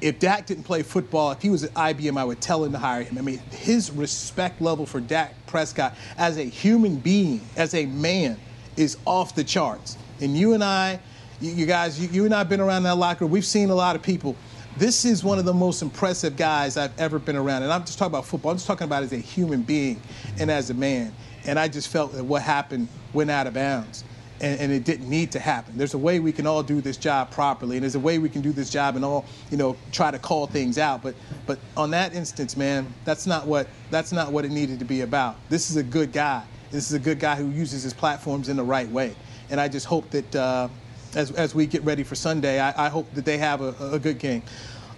[0.01, 2.77] if Dak didn't play football, if he was at IBM, I would tell him to
[2.77, 3.17] hire him.
[3.17, 8.37] I mean, his respect level for Dak Prescott as a human being, as a man,
[8.75, 9.97] is off the charts.
[10.21, 10.99] And you and I,
[11.39, 13.25] you, guys, you, you, and I have been around that locker.
[13.25, 14.35] We've seen a lot of people.
[14.77, 17.63] This is one of the most impressive guys I've ever been around.
[17.63, 18.51] And I'm just talking about football.
[18.51, 20.01] I'm just talking about as a human being
[20.39, 21.13] and as a man.
[21.45, 24.03] And I just felt that what happened went out of bounds.
[24.41, 25.77] and, and, it didn't need to happen.
[25.77, 28.29] There's a way we can all do this job properly, and there's a way we
[28.29, 31.01] can do this job and all, you know, try to call things out.
[31.01, 34.85] But, but on that instance, man, that's not what that's not what it needed to
[34.85, 35.37] be about.
[35.49, 36.43] This is a good guy.
[36.71, 39.15] This is a good guy who uses his platforms in the right way,
[39.49, 40.67] and I just hope that uh,
[41.15, 43.99] as as we get ready for Sunday, I, I hope that they have a, a
[43.99, 44.43] good game.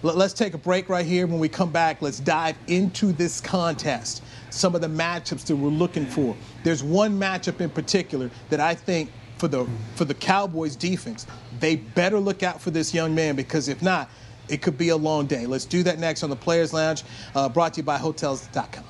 [0.02, 1.26] Let's take a break right here.
[1.26, 4.22] When we come back, let's dive into this contest.
[4.48, 6.34] Some of the matchups that we're looking for.
[6.64, 11.26] There's one matchup in particular that I think for the for the Cowboys defense,
[11.58, 14.10] they better look out for this young man because if not,
[14.48, 15.46] it could be a long day.
[15.46, 18.89] Let's do that next on the Players Lounge, uh, brought to you by Hotels.com.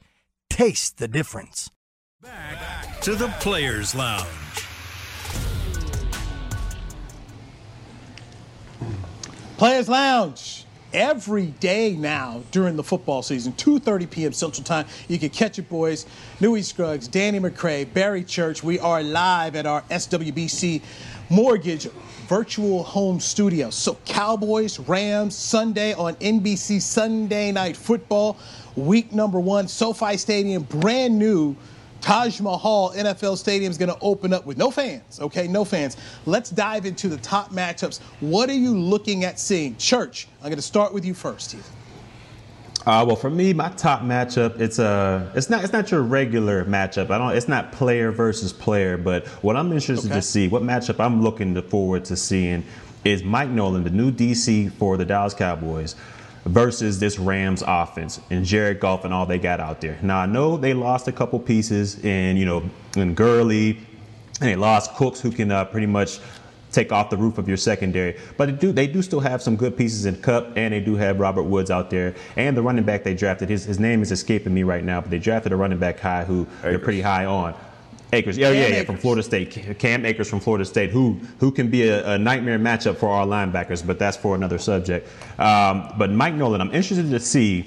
[0.51, 1.71] Taste the difference.
[2.21, 4.27] Back to the Players Lounge.
[9.57, 14.33] Players Lounge every day now during the football season, 2:30 p.m.
[14.33, 14.85] Central Time.
[15.07, 16.05] You can catch it, boys.
[16.41, 18.61] Newy Scruggs, Danny McCray, Barry Church.
[18.61, 20.81] We are live at our SWBC
[21.29, 21.87] Mortgage
[22.27, 23.69] virtual home studio.
[23.69, 28.37] So Cowboys, Rams, Sunday on NBC Sunday Night Football,
[28.75, 31.55] week number one, SoFi Stadium, brand new.
[32.01, 35.47] Taj Mahal NFL Stadium is going to open up with no fans, okay?
[35.47, 35.97] No fans.
[36.25, 37.99] Let's dive into the top matchups.
[38.21, 39.77] What are you looking at seeing?
[39.77, 41.63] Church, I'm going to start with you first, Steve.
[42.85, 46.01] Uh, well, for me, my top matchup it's a uh, it's not it's not your
[46.01, 47.11] regular matchup.
[47.11, 50.15] I don't it's not player versus player, but what I'm interested okay.
[50.15, 52.63] to see, what matchup I'm looking forward to seeing,
[53.03, 55.95] is Mike Nolan, the new DC for the Dallas Cowboys,
[56.45, 59.97] versus this Rams offense and Jared Goff and all they got out there.
[60.01, 63.77] Now I know they lost a couple pieces in you know in Gurley,
[64.39, 66.19] and they lost Cooks, who can uh, pretty much
[66.71, 68.17] take off the roof of your secondary.
[68.37, 70.95] But they do, they do still have some good pieces in Kupp, and they do
[70.95, 72.15] have Robert Woods out there.
[72.35, 75.09] And the running back they drafted, his, his name is escaping me right now, but
[75.09, 76.61] they drafted a running back high who Akers.
[76.61, 77.53] they're pretty high on.
[78.13, 79.77] Akers, yeah, yeah, yeah, from Florida State.
[79.79, 83.25] Cam Akers from Florida State, who who can be a, a nightmare matchup for our
[83.25, 85.07] linebackers, but that's for another subject.
[85.39, 87.65] Um, but Mike Nolan, I'm interested to see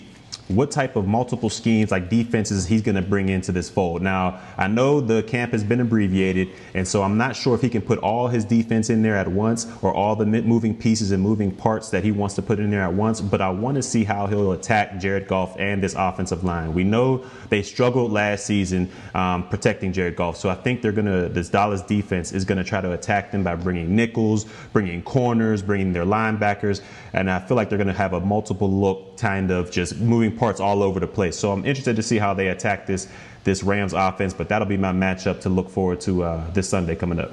[0.49, 4.03] what type of multiple schemes like defenses he's going to bring into this fold.
[4.03, 7.71] Now, I know the camp has been abbreviated, and so I'm not sure if he
[7.71, 11.23] can put all his defense in there at once or all the moving pieces and
[11.23, 13.83] moving parts that he wants to put in there at once, but I want to
[13.83, 16.75] see how he'll attack Jared Goff and this offensive line.
[16.75, 21.07] We know they struggled last season um, protecting Jared Goff, so I think they're going
[21.07, 25.03] to, this Dallas defense is going to try to attack them by bringing nickels, bringing
[25.03, 26.83] corners, bringing their linebackers,
[27.15, 30.37] and I feel like they're going to have a multiple look kind of just moving
[30.37, 31.39] parts all over the place.
[31.39, 33.09] So I'm interested to see how they attack this
[33.45, 36.97] this Rams offense, but that'll be my matchup to look forward to uh, this Sunday
[36.97, 37.33] coming up.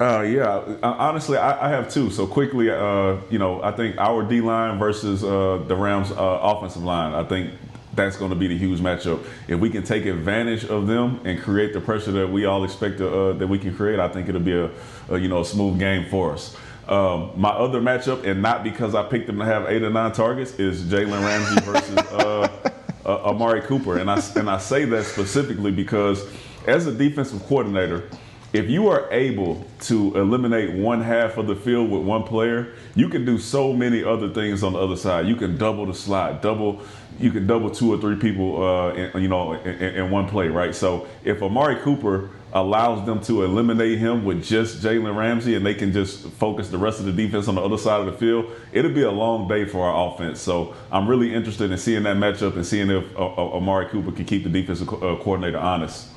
[0.00, 2.08] Uh, yeah, uh, honestly, I, I, have two.
[2.10, 6.14] So quickly, uh, you know, I think our D line versus uh, the Rams uh,
[6.16, 7.14] offensive line.
[7.14, 7.52] I think
[7.94, 9.24] that's going to be the huge matchup.
[9.48, 12.98] If we can take advantage of them and create the pressure that we all expect
[12.98, 14.70] to, uh, that we can create, I think it'll be a,
[15.08, 16.56] a you know a smooth game for us.
[16.88, 20.12] Um, my other matchup, and not because I picked them to have eight or nine
[20.12, 22.48] targets, is Jalen Ramsey versus uh,
[23.04, 26.26] uh, Amari Cooper, and I and I say that specifically because
[26.66, 28.08] as a defensive coordinator
[28.52, 33.08] if you are able to eliminate one half of the field with one player, you
[33.08, 35.26] can do so many other things on the other side.
[35.26, 36.80] You can double the slot, double,
[37.18, 40.48] you can double two or three people, uh, in, you know, in, in, one play,
[40.48, 40.74] right?
[40.74, 45.74] So if Amari Cooper allows them to eliminate him with just Jalen Ramsey and they
[45.74, 48.46] can just focus the rest of the defense on the other side of the field,
[48.72, 50.40] it'll be a long day for our offense.
[50.40, 54.12] So I'm really interested in seeing that matchup and seeing if uh, uh Amari Cooper
[54.12, 56.08] can keep the defensive uh, coordinator honest.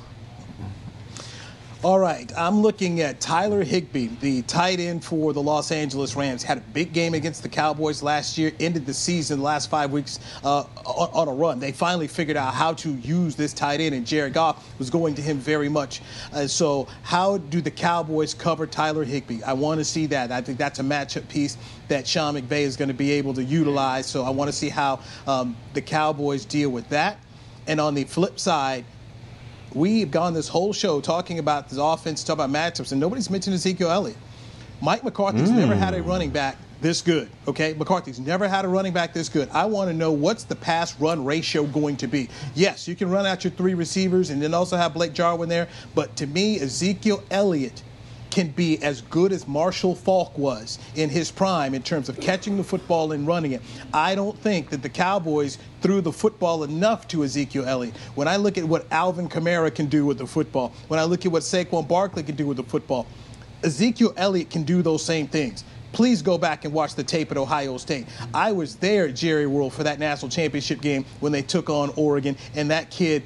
[1.84, 6.43] All right, I'm looking at Tyler Higbee, the tight end for the Los Angeles Rams.
[6.43, 10.19] Had a big game against the Cowboys last year, ended the season last five weeks
[10.43, 11.57] uh, on, on, a run.
[11.59, 15.15] They finally figured out how to use this tight end, and Jared Goff was going
[15.15, 16.03] to him very much.
[16.32, 19.41] Uh, so, how do the Cowboys cover Tyler Higbee?
[19.41, 20.32] I want to see that.
[20.32, 21.57] I think that's a matchup piece
[21.88, 24.05] that Sean McVay is going to be able to utilize.
[24.05, 27.17] So, I want to see how um, the Cowboys deal with that.
[27.65, 28.86] And on the flip side,
[29.74, 33.53] We've gone this whole show talking about this offense, talking about matchups, and nobody's mentioned
[33.55, 34.17] Ezekiel Elliott.
[34.82, 35.55] Mike McCarthy's mm.
[35.55, 37.30] never had a running back this good.
[37.47, 39.47] Okay, McCarthy's never had a running back this good.
[39.51, 42.28] I want to know what's the pass run ratio going to be.
[42.55, 45.69] Yes, you can run out your three receivers and then also have Blake Jarwin there,
[45.95, 47.84] but to me, Ezekiel Elliott
[48.32, 52.57] can be as good as Marshall Faulk was in his prime in terms of catching
[52.57, 53.61] the football and running it.
[53.93, 57.95] I don't think that the Cowboys threw the football enough to Ezekiel Elliott.
[58.15, 61.25] When I look at what Alvin Kamara can do with the football, when I look
[61.25, 63.05] at what Saquon Barkley can do with the football,
[63.63, 67.38] Ezekiel Elliott can do those same things please go back and watch the tape at
[67.38, 68.07] Ohio State.
[68.34, 71.91] I was there at Jerry World for that national championship game when they took on
[71.95, 73.23] Oregon, and that kid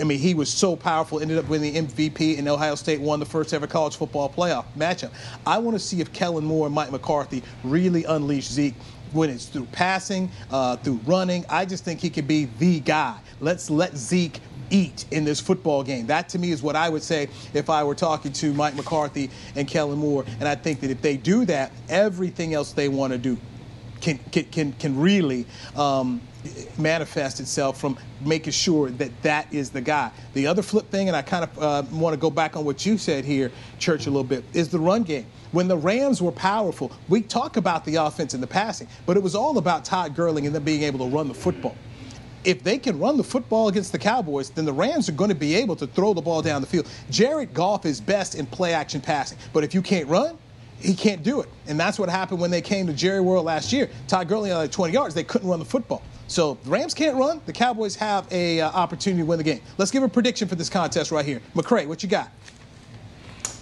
[0.00, 3.20] I mean, he was so powerful, ended up winning the MVP, and Ohio State won
[3.20, 5.10] the first ever college football playoff matchup.
[5.46, 8.74] I want to see if Kellen Moore and Mike McCarthy really unleash Zeke
[9.12, 11.44] when it's through passing, uh, through running.
[11.48, 13.18] I just think he could be the guy.
[13.40, 14.40] Let's let Zeke
[14.70, 16.06] eat in this football game.
[16.06, 19.30] That to me is what I would say if I were talking to Mike McCarthy
[19.56, 20.24] and Kellen Moore.
[20.38, 23.36] And I think that if they do that, everything else they want to do
[24.00, 25.46] can can can, can really
[25.76, 26.20] um,
[26.78, 30.10] manifest itself from making sure that that is the guy.
[30.34, 32.84] The other flip thing, and I kind of uh, want to go back on what
[32.84, 35.26] you said here, Church, a little bit, is the run game.
[35.52, 39.22] When the Rams were powerful, we talk about the offense and the passing, but it
[39.22, 41.76] was all about Todd Gurley and them being able to run the football.
[42.42, 45.36] If they can run the football against the Cowboys, then the Rams are going to
[45.36, 46.88] be able to throw the ball down the field.
[47.10, 50.38] Jared Goff is best in play action passing, but if you can't run,
[50.80, 51.48] he can't do it.
[51.66, 53.90] And that's what happened when they came to Jerry World last year.
[54.08, 55.14] Todd Gurley had like 20 yards.
[55.14, 56.02] They couldn't run the football.
[56.30, 57.40] So the Rams can't run.
[57.44, 59.60] The Cowboys have a uh, opportunity to win the game.
[59.78, 61.42] Let's give a prediction for this contest right here.
[61.56, 62.30] McCray, what you got?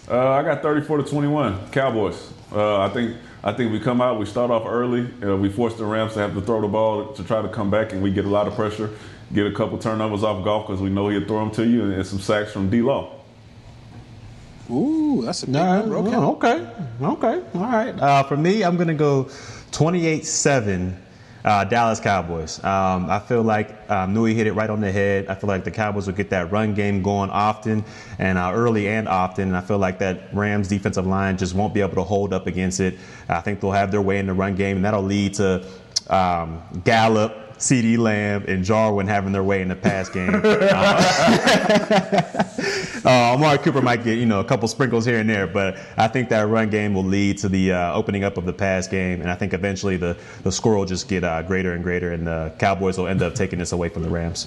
[0.06, 1.70] Uh, I got 34 to 21.
[1.70, 2.30] Cowboys.
[2.52, 4.18] Uh, I think I think we come out.
[4.18, 5.08] We start off early.
[5.22, 7.70] Uh, we force the Rams to have to throw the ball to try to come
[7.70, 8.90] back, and we get a lot of pressure.
[9.32, 11.94] Get a couple turnovers off Goff because we know he'll throw them to you, and,
[11.94, 12.82] and some sacks from D.
[12.82, 13.14] Law.
[14.70, 15.96] Ooh, that's a big number.
[15.96, 16.16] Okay.
[16.16, 16.66] okay.
[17.00, 17.42] Okay.
[17.54, 17.98] All right.
[17.98, 19.30] Uh, for me, I'm going to go
[19.72, 21.04] 28 7
[21.44, 22.62] uh, Dallas Cowboys.
[22.64, 25.28] Um, I feel like um, Newy hit it right on the head.
[25.28, 27.84] I feel like the Cowboys will get that run game going often
[28.18, 29.48] and uh, early and often.
[29.48, 32.46] And I feel like that Rams defensive line just won't be able to hold up
[32.46, 32.98] against it.
[33.28, 35.66] I think they'll have their way in the run game, and that'll lead to
[36.08, 40.30] um, Gallup CeeDee Lamb and Jarwin having their way in the pass game.
[43.04, 45.76] uh, uh, Amari Cooper might get you know a couple sprinkles here and there, but
[45.96, 48.86] I think that run game will lead to the uh, opening up of the pass
[48.86, 52.12] game, and I think eventually the the score will just get uh, greater and greater,
[52.12, 54.46] and the Cowboys will end up taking this away from the Rams.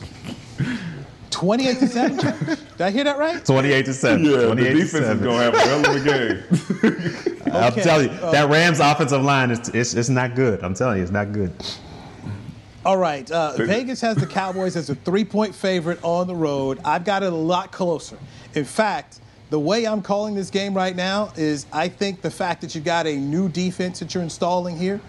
[1.31, 2.17] 28 to 7.
[2.17, 3.43] Did I hear that right?
[3.43, 4.23] 28 to 7.
[4.25, 7.41] Yeah, 28 the defense is going to have a hell of a game.
[7.47, 7.57] okay.
[7.57, 10.61] I'm telling you, that Rams offensive line is it's, it's not good.
[10.63, 11.53] I'm telling you, it's not good.
[12.83, 13.29] All right.
[13.29, 16.79] Uh, Vegas has the Cowboys as a three point favorite on the road.
[16.83, 18.17] I've got it a lot closer.
[18.55, 19.19] In fact,
[19.51, 22.85] the way I'm calling this game right now is I think the fact that you've
[22.85, 24.99] got a new defense that you're installing here,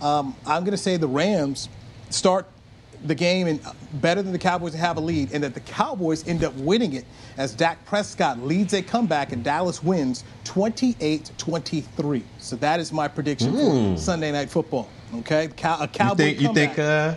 [0.00, 1.68] um, I'm going to say the Rams
[2.08, 2.46] start
[3.04, 3.60] the game and
[3.94, 6.94] better than the Cowboys and have a lead, and that the Cowboys end up winning
[6.94, 7.04] it
[7.36, 12.22] as Dak Prescott leads a comeback and Dallas wins 28-23.
[12.38, 13.94] So that is my prediction mm.
[13.94, 14.88] for Sunday Night Football.
[15.16, 16.24] Okay, Cow- a Cowboy.
[16.24, 16.40] You think?
[16.40, 17.14] You think, uh,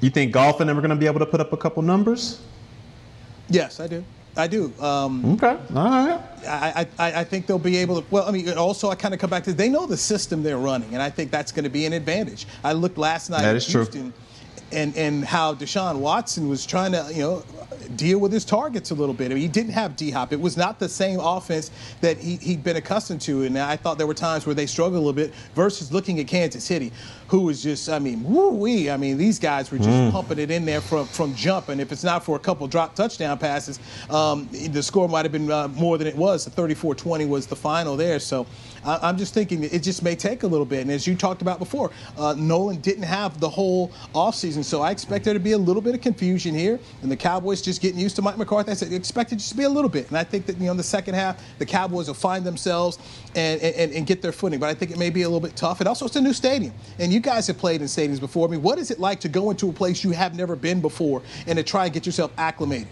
[0.00, 1.82] you think Goff and them are going to be able to put up a couple
[1.82, 2.40] numbers?
[3.48, 4.04] Yes, I do.
[4.34, 4.72] I do.
[4.80, 5.58] Um, okay.
[5.74, 6.20] All right.
[6.48, 8.06] I, I, I think they'll be able to.
[8.10, 10.56] Well, I mean, also I kind of come back to they know the system they're
[10.58, 12.46] running, and I think that's going to be an advantage.
[12.64, 13.42] I looked last night.
[13.42, 14.12] That is Houston, true
[14.72, 17.44] and and how Deshaun Watson was trying to, you know,
[17.96, 19.30] deal with his targets a little bit.
[19.30, 20.32] I mean, he didn't have D Hop.
[20.32, 21.70] It was not the same offense
[22.00, 23.44] that he, he'd been accustomed to.
[23.44, 26.26] And I thought there were times where they struggled a little bit versus looking at
[26.26, 26.92] Kansas City,
[27.32, 28.90] who was just, I mean, woo wee.
[28.90, 30.12] I mean, these guys were just Mm.
[30.12, 31.70] pumping it in there from, from jump.
[31.70, 33.80] And if it's not for a couple drop touchdown passes,
[34.10, 36.44] um, the score might have been uh, more than it was.
[36.44, 38.20] The 34 20 was the final there.
[38.20, 38.46] So
[38.84, 40.82] I, I'm just thinking it just may take a little bit.
[40.82, 44.62] And as you talked about before, uh, Nolan didn't have the whole offseason.
[44.62, 46.78] So I expect there to be a little bit of confusion here.
[47.00, 48.72] And the Cowboys just getting used to Mike McCarthy.
[48.72, 50.06] I said, expect it just to be a little bit.
[50.08, 52.98] And I think that, you know, in the second half, the Cowboys will find themselves
[53.34, 54.60] and, and, and get their footing.
[54.60, 55.80] But I think it may be a little bit tough.
[55.80, 56.74] And also, it's a new stadium.
[56.98, 58.46] And you guys have played in stadiums before.
[58.46, 60.80] I mean, what is it like to go into a place you have never been
[60.80, 62.88] before and to try and get yourself acclimated?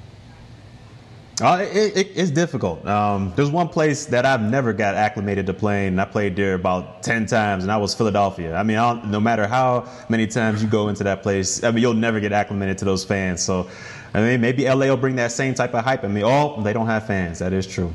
[1.40, 2.86] Uh, it, it, it's difficult.
[2.86, 5.88] Um, there's one place that I've never got acclimated to playing.
[5.88, 8.54] And I played there about ten times, and that was Philadelphia.
[8.54, 11.70] I mean, I don't, no matter how many times you go into that place, I
[11.70, 13.42] mean, you'll never get acclimated to those fans.
[13.42, 13.70] So,
[14.12, 16.04] I mean, maybe LA will bring that same type of hype.
[16.04, 17.38] I mean, oh, they don't have fans.
[17.38, 17.92] That is true.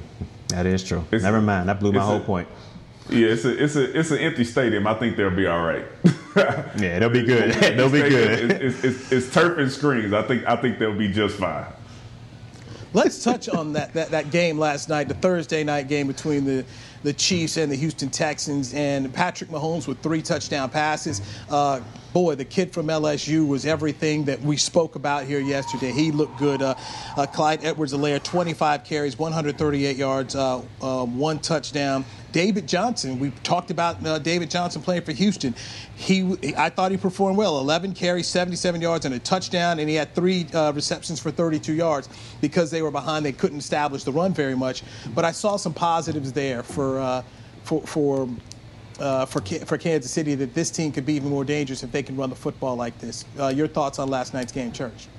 [0.48, 1.04] That is true.
[1.12, 1.70] never mind.
[1.70, 2.48] That blew my whole a- point.
[3.10, 4.88] Yeah, it's a it's a it's an empty stadium.
[4.88, 5.86] I think they'll be all right.
[6.78, 7.52] yeah, they'll be good.
[7.78, 8.52] they'll be good.
[8.52, 10.14] It's, it's, it's, it's turf and screens.
[10.14, 11.66] I think I think they'll be just fine.
[12.94, 16.66] Let's touch on that, that that game last night, the Thursday night game between the
[17.04, 21.22] the Chiefs and the Houston Texans, and Patrick Mahomes with three touchdown passes.
[21.50, 21.80] Uh,
[22.14, 25.92] boy, the kid from LSU was everything that we spoke about here yesterday.
[25.92, 26.62] He looked good.
[26.62, 26.74] Uh,
[27.16, 32.06] uh, Clyde Edwards-Helaire, 25 carries, 138 yards, uh, uh, one touchdown.
[32.36, 35.56] David Johnson, we talked about uh, David Johnson playing for Houston.
[35.96, 37.60] He, I thought he performed well.
[37.60, 41.72] 11 carries, 77 yards, and a touchdown, and he had three uh, receptions for 32
[41.72, 42.10] yards
[42.42, 43.26] because they were behind.
[43.26, 44.84] They couldn't establish the run very much.
[45.14, 47.24] But I saw some positives there for uh,
[47.64, 48.30] for for.
[48.98, 52.02] Uh, for for Kansas City, that this team could be even more dangerous if they
[52.02, 53.26] can run the football like this.
[53.38, 55.10] Uh, your thoughts on last night's game, Church?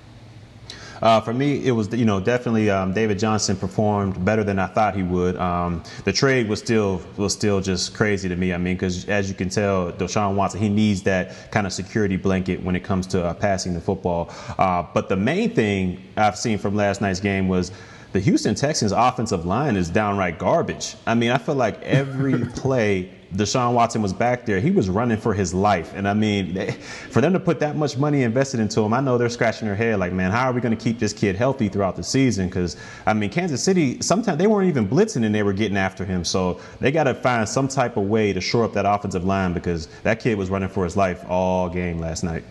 [1.02, 4.66] Uh, for me, it was you know definitely um, David Johnson performed better than I
[4.66, 5.36] thought he would.
[5.36, 8.52] Um, the trade was still was still just crazy to me.
[8.52, 12.16] I mean, because as you can tell, Deshaun Watson he needs that kind of security
[12.16, 14.30] blanket when it comes to uh, passing the football.
[14.58, 17.72] Uh, but the main thing I've seen from last night's game was.
[18.12, 20.94] The Houston Texans offensive line is downright garbage.
[21.06, 25.16] I mean, I feel like every play Deshaun Watson was back there, he was running
[25.16, 25.92] for his life.
[25.94, 29.00] And I mean, they, for them to put that much money invested into him, I
[29.00, 31.34] know they're scratching their head like, man, how are we going to keep this kid
[31.34, 32.46] healthy throughout the season?
[32.46, 36.04] Because, I mean, Kansas City, sometimes they weren't even blitzing and they were getting after
[36.04, 36.24] him.
[36.24, 39.52] So they got to find some type of way to shore up that offensive line
[39.52, 42.44] because that kid was running for his life all game last night.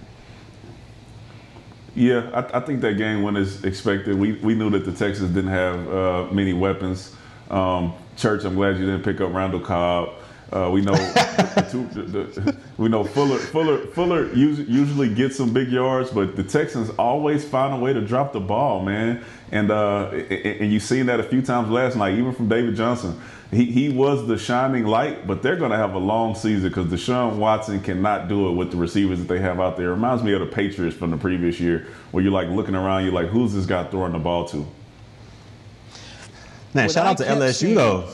[1.95, 4.19] Yeah, I, I think that game went as expected.
[4.19, 7.15] We we knew that the Texans didn't have uh, many weapons.
[7.49, 10.09] Um, Church, I'm glad you didn't pick up Randall Cobb.
[10.53, 15.35] Uh, we know the two, the, the, we know Fuller Fuller Fuller usually, usually gets
[15.35, 19.23] some big yards, but the Texans always find a way to drop the ball, man.
[19.51, 20.31] And uh, and
[20.61, 23.19] and you seen that a few times last night, even from David Johnson.
[23.51, 26.87] He, he was the shining light, but they're going to have a long season because
[26.87, 29.87] Deshaun Watson cannot do it with the receivers that they have out there.
[29.91, 33.03] It reminds me of the Patriots from the previous year, where you're like looking around,
[33.03, 34.57] you're like, who's this guy throwing the ball to?
[34.57, 34.67] Man,
[36.73, 38.09] When shout I out to LSU seeing- though.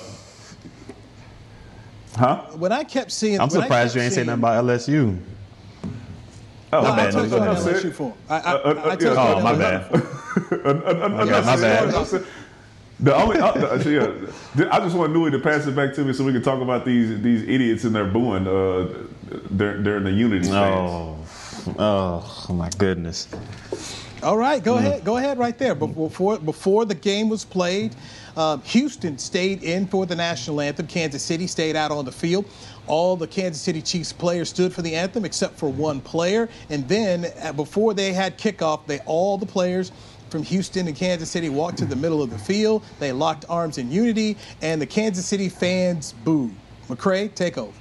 [2.15, 2.41] Huh?
[2.57, 5.17] When I kept seeing, I'm surprised you ain't saying nothing about LSU.
[6.73, 7.11] Oh, my I'll bad.
[7.11, 7.61] tell No, you go.
[7.61, 8.13] LSU for.
[8.29, 8.97] I, I, Uh, uh, I, I yeah.
[8.99, 9.87] you Oh, my LSU bad.
[11.27, 12.25] Yeah, my bad.
[12.99, 16.23] The only, uh, yeah, I just want Newy to pass it back to me so
[16.23, 18.87] we can talk about these these idiots and their booing uh,
[19.55, 20.49] during, during the Unity.
[20.51, 21.17] Oh,
[21.79, 23.27] oh, my goodness.
[24.21, 24.65] All right, Mm.
[24.65, 25.03] go ahead.
[25.03, 25.73] Go ahead right there.
[25.73, 27.95] But Before before the game was played,
[28.35, 30.87] uh, Houston stayed in for the national anthem.
[30.87, 32.45] Kansas City stayed out on the field.
[32.87, 36.49] All the Kansas City Chiefs players stood for the anthem except for one player.
[36.69, 39.91] And then uh, before they had kickoff, they all the players
[40.29, 42.83] from Houston and Kansas City walked to the middle of the field.
[42.99, 46.55] They locked arms in unity, and the Kansas City fans booed.
[46.87, 47.73] McCray, take over.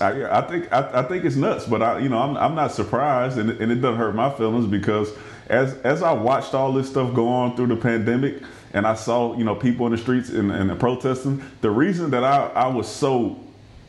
[0.00, 2.72] I, I think I, I think it's nuts, but I you know I'm, I'm not
[2.72, 5.10] surprised, and, and it doesn't hurt my feelings because
[5.48, 8.42] as as I watched all this stuff go on through the pandemic,
[8.78, 12.22] and I saw you know people in the streets and, and protesting, the reason that
[12.22, 13.38] I, I was so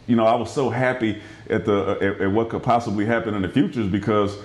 [0.08, 3.36] you know I was so happy at the uh, at, at what could possibly happen
[3.36, 4.38] in the future is because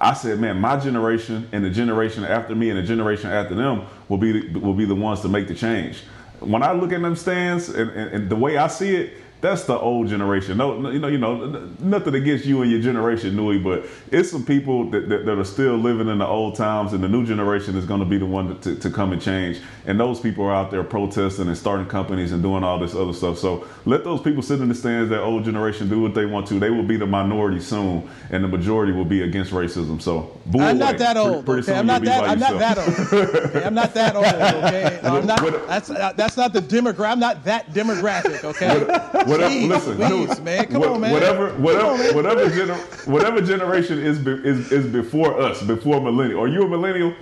[0.00, 3.86] I said, man, my generation and the generation after me and the generation after them
[4.08, 6.02] will be will be the ones to make the change.
[6.40, 9.12] When I look at them stands and, and, and the way I see it,
[9.44, 10.56] that's the old generation.
[10.56, 14.42] No, you know, you know, nothing against you and your generation, Newy, but it's some
[14.42, 17.76] people that, that, that, are still living in the old times, and the new generation
[17.76, 19.60] is going to be the one to, to come and change.
[19.84, 23.12] And those people are out there protesting and starting companies and doing all this other
[23.12, 23.36] stuff.
[23.36, 25.10] So let those people sit in the stands.
[25.10, 26.58] That old generation do what they want to.
[26.58, 30.00] They will be the minority soon, and the majority will be against racism.
[30.00, 30.72] So I'm away.
[30.72, 31.44] not that old.
[31.44, 31.78] Pretty, pretty okay?
[31.80, 32.24] I'm not that.
[32.24, 33.22] I'm not that old.
[33.44, 33.62] okay?
[33.62, 34.24] I'm not that old.
[34.24, 37.10] Okay, I'm not, that's that's not the demographic.
[37.10, 38.42] I'm not that demographic.
[38.42, 39.33] Okay.
[39.40, 40.66] Whatever, listen, please, man.
[40.66, 41.12] Come what, on, man.
[41.12, 46.42] Whatever, whatever, on, whatever, gener- whatever generation is, be, is is before us, before millennial.
[46.42, 47.14] Are you a millennial?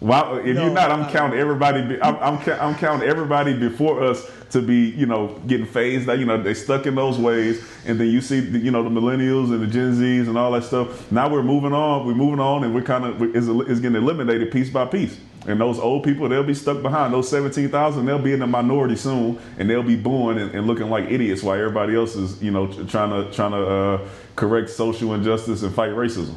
[0.00, 1.80] Wow, if no, you're not, I'm counting everybody.
[2.02, 6.08] I'm, I'm, I'm counting everybody before us to be, you know, getting phased.
[6.08, 8.82] Out, you know, they stuck in those ways, and then you see, the, you know,
[8.82, 11.10] the millennials and the Gen Zs and all that stuff.
[11.12, 12.04] Now we're moving on.
[12.04, 15.16] We're moving on, and we're kind of is is getting eliminated piece by piece.
[15.46, 17.12] And those old people, they'll be stuck behind.
[17.12, 20.88] Those 17,000, they'll be in the minority soon, and they'll be booing and, and, looking
[20.88, 25.14] like idiots while everybody else is, you know, trying to trying to uh, correct social
[25.14, 26.36] injustice and fight racism.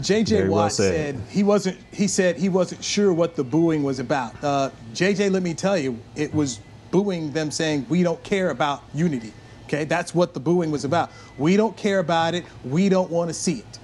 [0.00, 1.16] JJ Watt said.
[1.16, 1.22] said.
[1.28, 1.78] he wasn't.
[1.92, 4.34] He said he wasn't sure what the booing was about.
[4.42, 8.82] Uh, JJ, let me tell you, it was booing them saying we don't care about
[8.94, 9.32] unity.
[9.64, 11.10] Okay, that's what the booing was about.
[11.36, 12.44] We don't care about it.
[12.64, 13.78] We don't want to see it,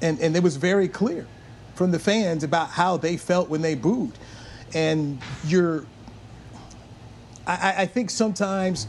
[0.00, 1.26] and and it was very clear
[1.78, 4.18] from the fans about how they felt when they booed,
[4.74, 5.86] and you're.
[7.46, 8.88] I, I think sometimes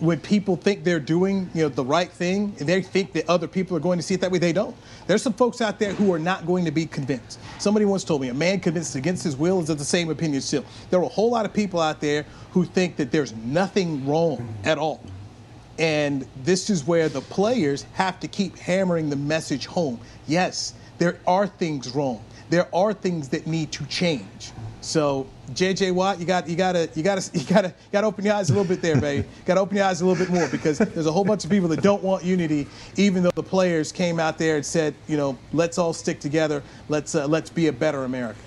[0.00, 3.46] when people think they're doing you know the right thing and they think that other
[3.46, 4.74] people are going to see it that way they don't.
[5.06, 7.38] There's some folks out there who are not going to be convinced.
[7.60, 10.40] Somebody once told me a man convinced against his will is of the same opinion
[10.42, 14.06] still there are a whole lot of people out there who think that there's nothing
[14.06, 15.04] wrong at all.
[15.78, 20.00] And this is where the players have to keep hammering the message home.
[20.26, 24.52] Yes there are things wrong there are things that need to change
[24.84, 28.34] so JJ Watt, you got you gotta you gotta you gotta you gotta open your
[28.34, 29.26] eyes a little bit there, baby.
[29.46, 31.68] gotta open your eyes a little bit more because there's a whole bunch of people
[31.68, 32.66] that don't want unity,
[32.96, 36.62] even though the players came out there and said, you know, let's all stick together.
[36.88, 38.38] Let's uh, let's be a better America.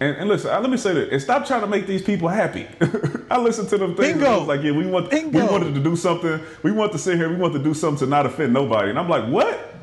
[0.00, 2.68] And, and, listen, let me say this: and stop trying to make these people happy.
[3.30, 4.14] I listen to them things.
[4.14, 4.44] Bingo.
[4.44, 5.44] like, yeah, we want Bingo.
[5.44, 6.40] we wanted to do something.
[6.62, 7.28] We want to sit here.
[7.28, 8.90] We want to do something to not offend nobody.
[8.90, 9.74] And I'm like, what?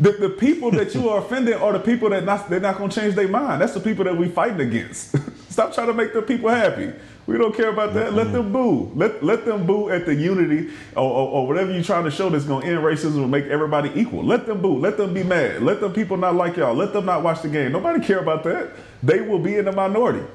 [0.00, 2.90] The, the people that you are offending are the people that not, they're not going
[2.90, 3.60] to change their mind.
[3.60, 5.14] That's the people that we fighting against.
[5.50, 6.92] Stop trying to make the people happy.
[7.26, 8.14] We don't care about that.
[8.14, 8.90] Let them boo.
[8.96, 12.28] Let let them boo at the unity or, or, or whatever you're trying to show
[12.28, 14.24] that's going to end racism and make everybody equal.
[14.24, 14.78] Let them boo.
[14.78, 15.62] Let them be mad.
[15.62, 16.74] Let them people not like y'all.
[16.74, 17.70] Let them not watch the game.
[17.70, 18.72] Nobody care about that.
[19.02, 20.26] They will be in the minority.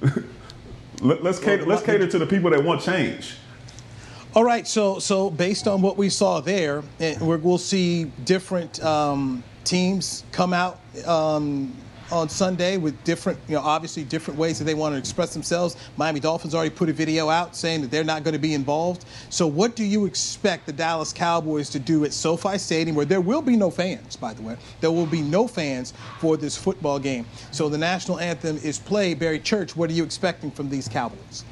[1.00, 1.66] let, us cater.
[1.66, 3.36] Let's cater to the people that want change.
[4.34, 9.44] All right, so so based on what we saw there, eh, we'll see different um,
[9.62, 11.72] teams come out um,
[12.10, 15.76] on Sunday with different, you know, obviously different ways that they want to express themselves.
[15.96, 19.04] Miami Dolphins already put a video out saying that they're not going to be involved.
[19.30, 23.20] So, what do you expect the Dallas Cowboys to do at SoFi Stadium, where there
[23.20, 24.56] will be no fans, by the way?
[24.80, 27.24] There will be no fans for this football game.
[27.52, 29.20] So, the national anthem is played.
[29.20, 31.44] Barry Church, what are you expecting from these Cowboys?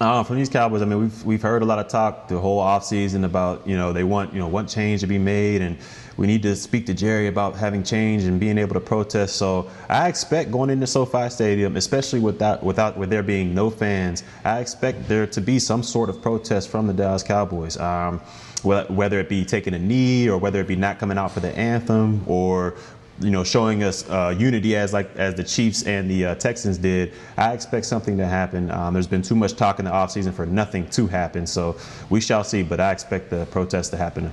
[0.00, 2.60] Uh, from these Cowboys, I mean, we've we've heard a lot of talk the whole
[2.60, 5.78] offseason about you know they want you know want change to be made, and
[6.16, 9.36] we need to speak to Jerry about having change and being able to protest.
[9.36, 14.24] So I expect going into SoFi Stadium, especially without without with there being no fans,
[14.44, 17.76] I expect there to be some sort of protest from the Dallas Cowboys.
[17.78, 18.20] Um,
[18.62, 21.56] whether it be taking a knee or whether it be not coming out for the
[21.58, 22.76] anthem or
[23.20, 26.78] you know, showing us uh, unity as like as the Chiefs and the uh, Texans
[26.78, 27.12] did.
[27.36, 28.70] I expect something to happen.
[28.70, 31.76] Um, there's been too much talk in the offseason for nothing to happen, so
[32.10, 32.62] we shall see.
[32.62, 34.32] But I expect the protest to happen.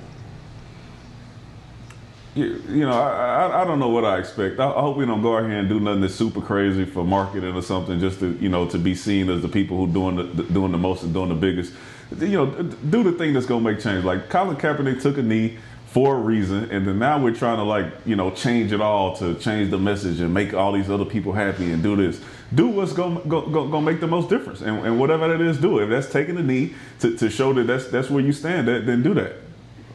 [2.34, 4.60] You, you know, I, I, I, don't know what I expect.
[4.60, 7.02] I, I, hope we don't go out here and do nothing that's super crazy for
[7.02, 10.16] marketing or something, just to you know to be seen as the people who doing
[10.16, 11.72] the, doing the most and doing the biggest.
[12.18, 14.04] You know, do the thing that's gonna make change.
[14.04, 15.58] Like Colin Kaepernick took a knee
[15.90, 19.16] for a reason, and then now we're trying to like you know change it all
[19.16, 22.20] to change the message and make all these other people happy and do this.
[22.54, 25.58] Do what's gonna go, go, go make the most difference, and, and whatever that is,
[25.58, 25.84] do it.
[25.84, 28.86] If that's taking the knee to, to show that that's that's where you stand, that,
[28.86, 29.34] then do that.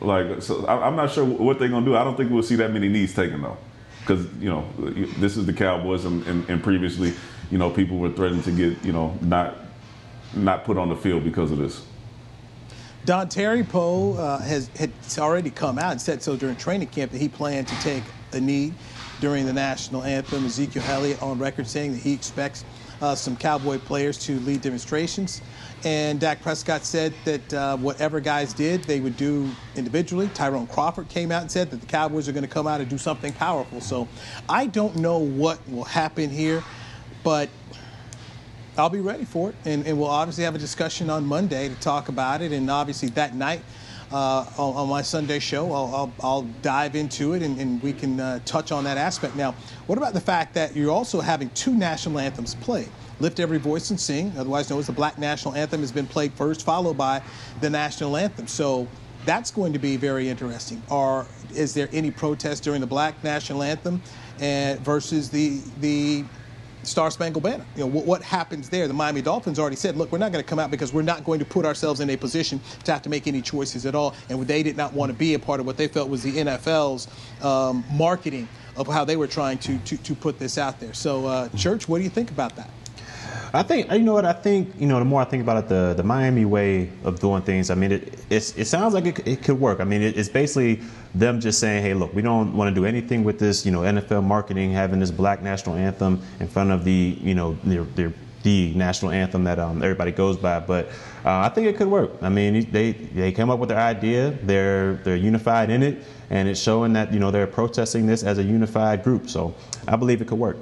[0.02, 1.96] Like, so I, am not sure what they're gonna do.
[1.96, 3.58] I don't think we'll see that many knees taken though,
[4.02, 4.68] because you know
[5.20, 7.14] this is the Cowboys, and, and, and previously,
[7.50, 9.56] you know, people were threatened to get you know not
[10.34, 11.82] not put on the field because of this.
[13.06, 17.20] Dontari Poe uh, has had already come out and said so during training camp that
[17.20, 18.04] he planned to take
[18.34, 18.74] a knee
[19.20, 20.44] during the national anthem.
[20.44, 22.66] Ezekiel Elliott on record saying that he expects
[23.02, 25.44] uh, some Cowboy players to lead demonstrations.
[25.84, 30.28] And Dak Prescott said that uh, whatever guys did, they would do individually.
[30.30, 32.90] Tyrone Crawford came out and said that the Cowboys are going to come out and
[32.90, 33.82] do something powerful.
[33.82, 34.08] So
[34.50, 36.66] I don't know what will happen here,
[37.24, 37.50] but
[38.78, 41.76] I'll be ready for it, and, and we'll obviously have a discussion on Monday to
[41.76, 43.62] talk about it, and obviously that night.
[44.12, 47.92] Uh, on, on, my Sunday show, I'll, I'll, I'll dive into it and, and we
[47.92, 49.36] can uh, touch on that aspect.
[49.36, 49.54] Now,
[49.88, 52.88] what about the fact that you're also having two national anthems played?
[53.20, 56.34] Lift Every Voice and Sing, otherwise known as the Black National Anthem, has been played
[56.34, 57.24] first, followed by
[57.62, 58.48] the national anthem.
[58.48, 58.88] So
[59.26, 60.84] that's going to be very interesting.
[60.90, 64.04] Or is there any protest during the Black National Anthem
[64.40, 66.26] and versus the the
[66.86, 67.66] Star Spangled Banner.
[67.76, 68.88] You know, what, what, happens there?
[68.88, 71.24] The Miami Dolphins already said, look, we're not going to come out because we're not
[71.24, 74.16] going to put ourselves in a position to have to make any choices at all.
[74.30, 76.34] And they did not want to be a part of what they felt was the
[76.34, 77.08] NFL's
[77.44, 80.94] um, marketing of how they were trying to, to, to put this out there.
[80.94, 82.70] So, uh, Church, what do you think about that?
[83.54, 84.74] I think you know what I think.
[84.78, 87.70] You know, the more I think about it, the the Miami way of doing things.
[87.70, 89.80] I mean, it it sounds like it, it could work.
[89.80, 90.82] I mean, it, it's basically
[91.14, 93.66] them just saying, hey, look, we don't want to do anything with this.
[93.66, 97.58] You know, NFL marketing having this Black national anthem in front of the you know
[97.64, 98.14] their, their
[98.44, 100.60] the national anthem that um, everybody goes by.
[100.60, 100.88] But
[101.26, 102.12] uh, I think it could work.
[102.22, 104.32] I mean, they they came up with their idea.
[104.44, 108.38] They're they're unified in it, and it's showing that you know they're protesting this as
[108.38, 109.30] a unified group.
[109.30, 109.56] So
[109.88, 110.58] I believe it could work.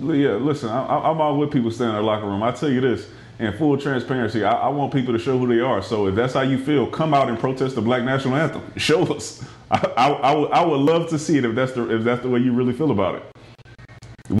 [0.00, 2.42] Yeah, listen, I, am all with people staying in their locker room.
[2.42, 3.06] I tell you this,
[3.38, 5.82] in full transparency, I, I, want people to show who they are.
[5.82, 8.62] So if that's how you feel, come out and protest the Black National Anthem.
[8.78, 9.44] Show us.
[9.70, 12.22] I, I, I, would, I would love to see it if that's the if that's
[12.22, 13.22] the way you really feel about it.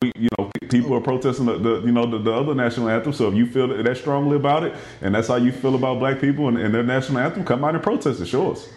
[0.02, 3.12] We, you know, people are protesting the, the you know, the, the, other national anthem.
[3.12, 5.98] So if you feel that, that strongly about it, and that's how you feel about
[5.98, 8.26] black people and, and their national anthem, come out and protest it.
[8.26, 8.68] Show us.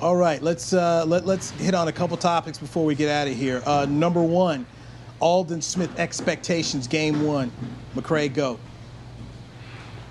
[0.00, 3.26] All right, let's uh, let, let's hit on a couple topics before we get out
[3.26, 3.62] of here.
[3.66, 4.64] Uh, number one.
[5.20, 7.52] Aldon Smith expectations, game one.
[7.94, 8.58] McCray, go.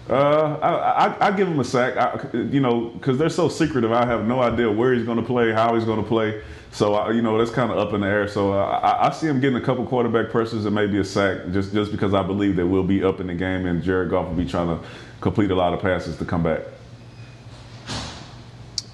[0.09, 3.91] Uh, I, I, I, give him a sack, I, you know, because they're so secretive.
[3.91, 6.41] I have no idea where he's going to play, how he's going to play.
[6.71, 8.27] So, I, you know, that's kind of up in the air.
[8.27, 11.73] So I, I, see him getting a couple quarterback pressures and maybe a sack just,
[11.73, 14.35] just because I believe that we'll be up in the game and Jared Goff will
[14.35, 14.83] be trying to
[15.21, 16.61] complete a lot of passes to come back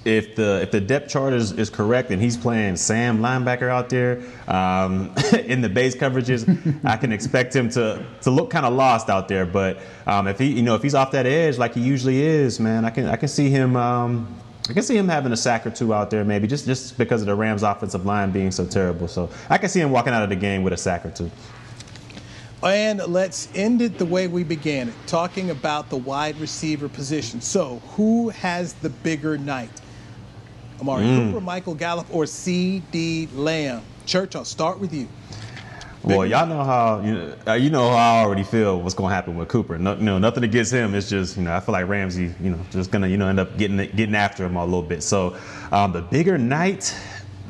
[0.06, 3.90] if the if the depth chart is, is correct and he's playing Sam linebacker out
[3.90, 5.12] there um,
[5.44, 6.46] in the base coverages,
[6.84, 9.44] I can expect him to to look kind of lost out there.
[9.44, 12.60] But um, if he you know if he's off that edge like he usually is,
[12.60, 13.76] man, I can I can see him.
[13.76, 14.34] Um,
[14.68, 17.20] I can see him having a sack or two out there, maybe just just because
[17.20, 19.08] of the Rams' offensive line being so terrible.
[19.08, 21.30] So I can see him walking out of the game with a sack or two.
[22.62, 27.40] And let's end it the way we began it, talking about the wide receiver position.
[27.40, 29.70] So, who has the bigger night?
[30.80, 31.30] Amari mm.
[31.30, 33.82] Cooper, Michael Gallup, or CeeDee Lamb?
[34.04, 35.08] Church, I'll start with you.
[36.06, 39.10] Well, y'all know how you know, uh, you know how I already feel what's going
[39.10, 39.76] to happen with Cooper.
[39.76, 40.94] No, you know, nothing against him.
[40.94, 43.40] It's just you know I feel like Ramsey, you know, just gonna you know end
[43.40, 45.02] up getting getting after him a little bit.
[45.02, 45.36] So
[45.72, 46.96] um, the bigger night,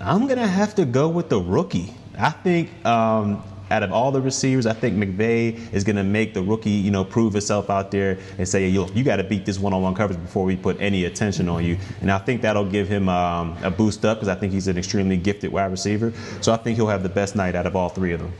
[0.00, 1.92] I'm gonna have to go with the rookie.
[2.18, 6.34] I think um, out of all the receivers, I think McVay is going to make
[6.34, 9.44] the rookie, you know, prove himself out there and say, "Yo, you got to beat
[9.44, 12.88] this one-on-one coverage before we put any attention on you." And I think that'll give
[12.88, 16.12] him um, a boost up because I think he's an extremely gifted wide receiver.
[16.40, 18.32] So I think he'll have the best night out of all three of them.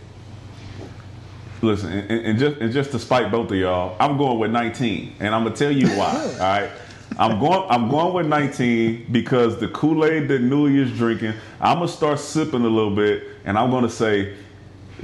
[1.62, 5.16] Listen, and, and just and just to spite both of y'all, I'm going with 19,
[5.20, 6.14] and I'm gonna tell you why.
[6.34, 6.70] all right.
[7.18, 7.66] I'm going.
[7.70, 11.32] I'm going with 19 because the Kool Aid that Newy is drinking.
[11.60, 14.34] I'm gonna start sipping a little bit, and I'm gonna say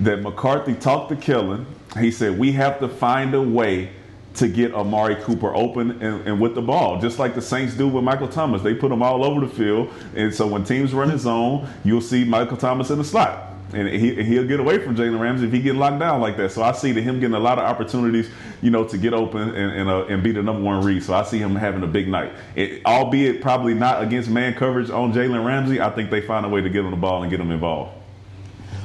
[0.00, 1.66] that McCarthy talked to Kellen.
[1.98, 3.90] He said, We have to find a way
[4.34, 7.86] to get Amari Cooper open and, and, with the ball, just like the Saints do
[7.88, 8.62] with Michael Thomas.
[8.62, 9.92] They put him all over the field.
[10.16, 13.48] And so when teams run his zone, you'll see Michael Thomas in the slot.
[13.74, 16.52] And he, he'll get away from Jalen Ramsey if he get locked down like that.
[16.52, 18.30] So I see him getting a lot of opportunities,
[18.60, 21.02] you know, to get open and and, uh, and be the number one read.
[21.02, 22.32] So I see him having a big night.
[22.54, 25.80] It, albeit probably not against man coverage on Jalen Ramsey.
[25.80, 28.01] I think they find a way to get him the ball and get him involved.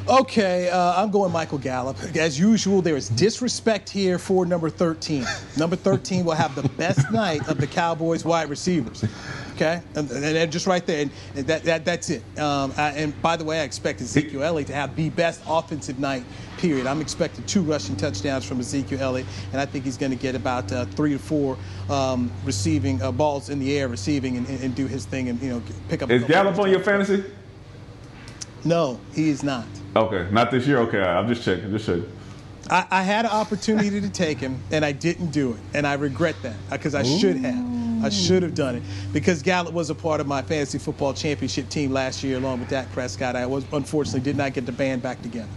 [0.09, 1.97] Okay, uh, I'm going Michael Gallup.
[2.15, 5.25] As usual, there is disrespect here for number 13.
[5.57, 9.03] Number 13 will have the best night of the Cowboys wide receivers.
[9.55, 11.01] Okay, and, and just right there,
[11.35, 12.21] and that, that that's it.
[12.39, 15.99] Um, I, and by the way, I expect Ezekiel Elliott to have the best offensive
[15.99, 16.23] night.
[16.57, 16.87] Period.
[16.87, 20.35] I'm expecting two rushing touchdowns from Ezekiel Elliott, and I think he's going to get
[20.35, 21.57] about uh, three to four
[21.89, 25.49] um, receiving uh, balls in the air, receiving, and, and, do his thing, and you
[25.49, 26.11] know pick up.
[26.11, 27.25] Is Gallup on your fantasy?
[28.63, 29.65] No, he is not.
[29.97, 30.77] Okay, not this year.
[30.79, 31.71] Okay, I'm just checking.
[31.71, 32.11] Just checking.
[32.69, 35.93] I, I, had an opportunity to take him, and I didn't do it, and I
[35.93, 37.19] regret that because I Ooh.
[37.19, 37.77] should have.
[38.03, 41.67] I should have done it because Gallup was a part of my fantasy football championship
[41.67, 43.35] team last year, along with Dak Prescott.
[43.35, 45.49] I was unfortunately did not get the band back together.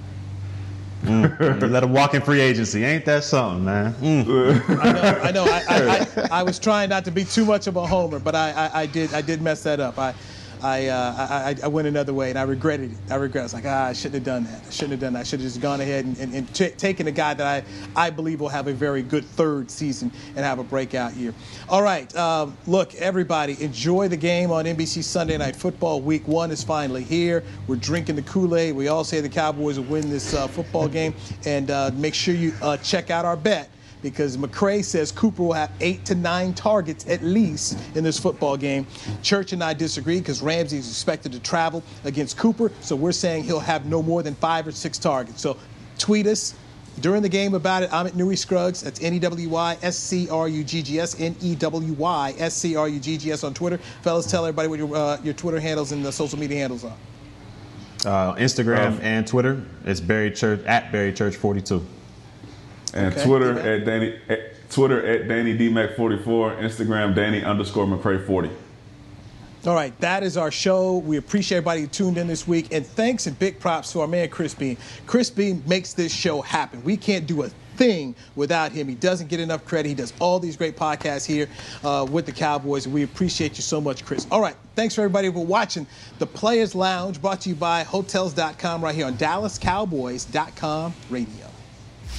[1.03, 1.70] Mm.
[1.70, 2.84] let him walk in free agency.
[2.84, 3.95] Ain't that something, man?
[3.95, 4.82] Mm.
[4.82, 5.20] I know.
[5.22, 5.45] I know.
[5.45, 8.34] I, I, I, I, was trying not to be too much of a homer, but
[8.34, 9.12] I, I, did.
[9.14, 9.99] I did mess that up.
[9.99, 10.14] I
[10.62, 12.98] I, uh, I, I went another way, and I regretted it.
[13.11, 13.40] I regret.
[13.40, 13.42] It.
[13.42, 14.62] I was like, ah, I shouldn't have done that.
[14.66, 15.20] I shouldn't have done that.
[15.20, 17.64] I should have just gone ahead and, and, and t- taken a guy that
[17.96, 21.34] I, I believe will have a very good third season and have a breakout year.
[21.68, 26.00] All right, um, look, everybody, enjoy the game on NBC Sunday Night Football.
[26.00, 27.42] Week one is finally here.
[27.66, 28.74] We're drinking the Kool-Aid.
[28.74, 31.14] We all say the Cowboys will win this uh, football game,
[31.46, 33.70] and uh, make sure you uh, check out our bet
[34.03, 38.57] because McCray says Cooper will have eight to nine targets at least in this football
[38.57, 38.86] game.
[39.22, 43.44] Church and I disagree because Ramsey is expected to travel against Cooper, so we're saying
[43.44, 45.40] he'll have no more than five or six targets.
[45.40, 45.57] So
[45.98, 46.55] tweet us
[47.01, 47.92] during the game about it.
[47.92, 48.82] I'm at Newy Scruggs.
[48.82, 51.92] That's N E W Y S C R U G G S N E W
[51.94, 53.78] Y S C R U G G S on Twitter.
[54.03, 56.96] Fellas, tell everybody what your uh, your Twitter handles and the social media handles are.
[58.05, 59.62] Uh, Instagram um, and Twitter.
[59.84, 61.84] It's Barry Church at Barry Church 42.
[62.95, 63.24] And okay.
[63.24, 68.51] Twitter at Danny at Twitter at Danny DMAC 44, Instagram Danny underscore McCray 40.
[69.66, 70.99] All right, that is our show.
[70.99, 72.72] We appreciate everybody who tuned in this week.
[72.72, 74.78] And thanks and big props to our man Chris Beam.
[75.07, 76.82] Chris Beam makes this show happen.
[76.82, 78.88] We can't do a thing without him.
[78.88, 79.88] He doesn't get enough credit.
[79.91, 81.47] He does all these great podcasts here
[81.84, 82.88] uh, with the Cowboys.
[82.88, 84.26] We appreciate you so much, Chris.
[84.30, 85.86] All right, thanks for everybody for watching
[86.18, 91.49] the Players Lounge brought to you by Hotels.com right here on DallasCowboys.com radio.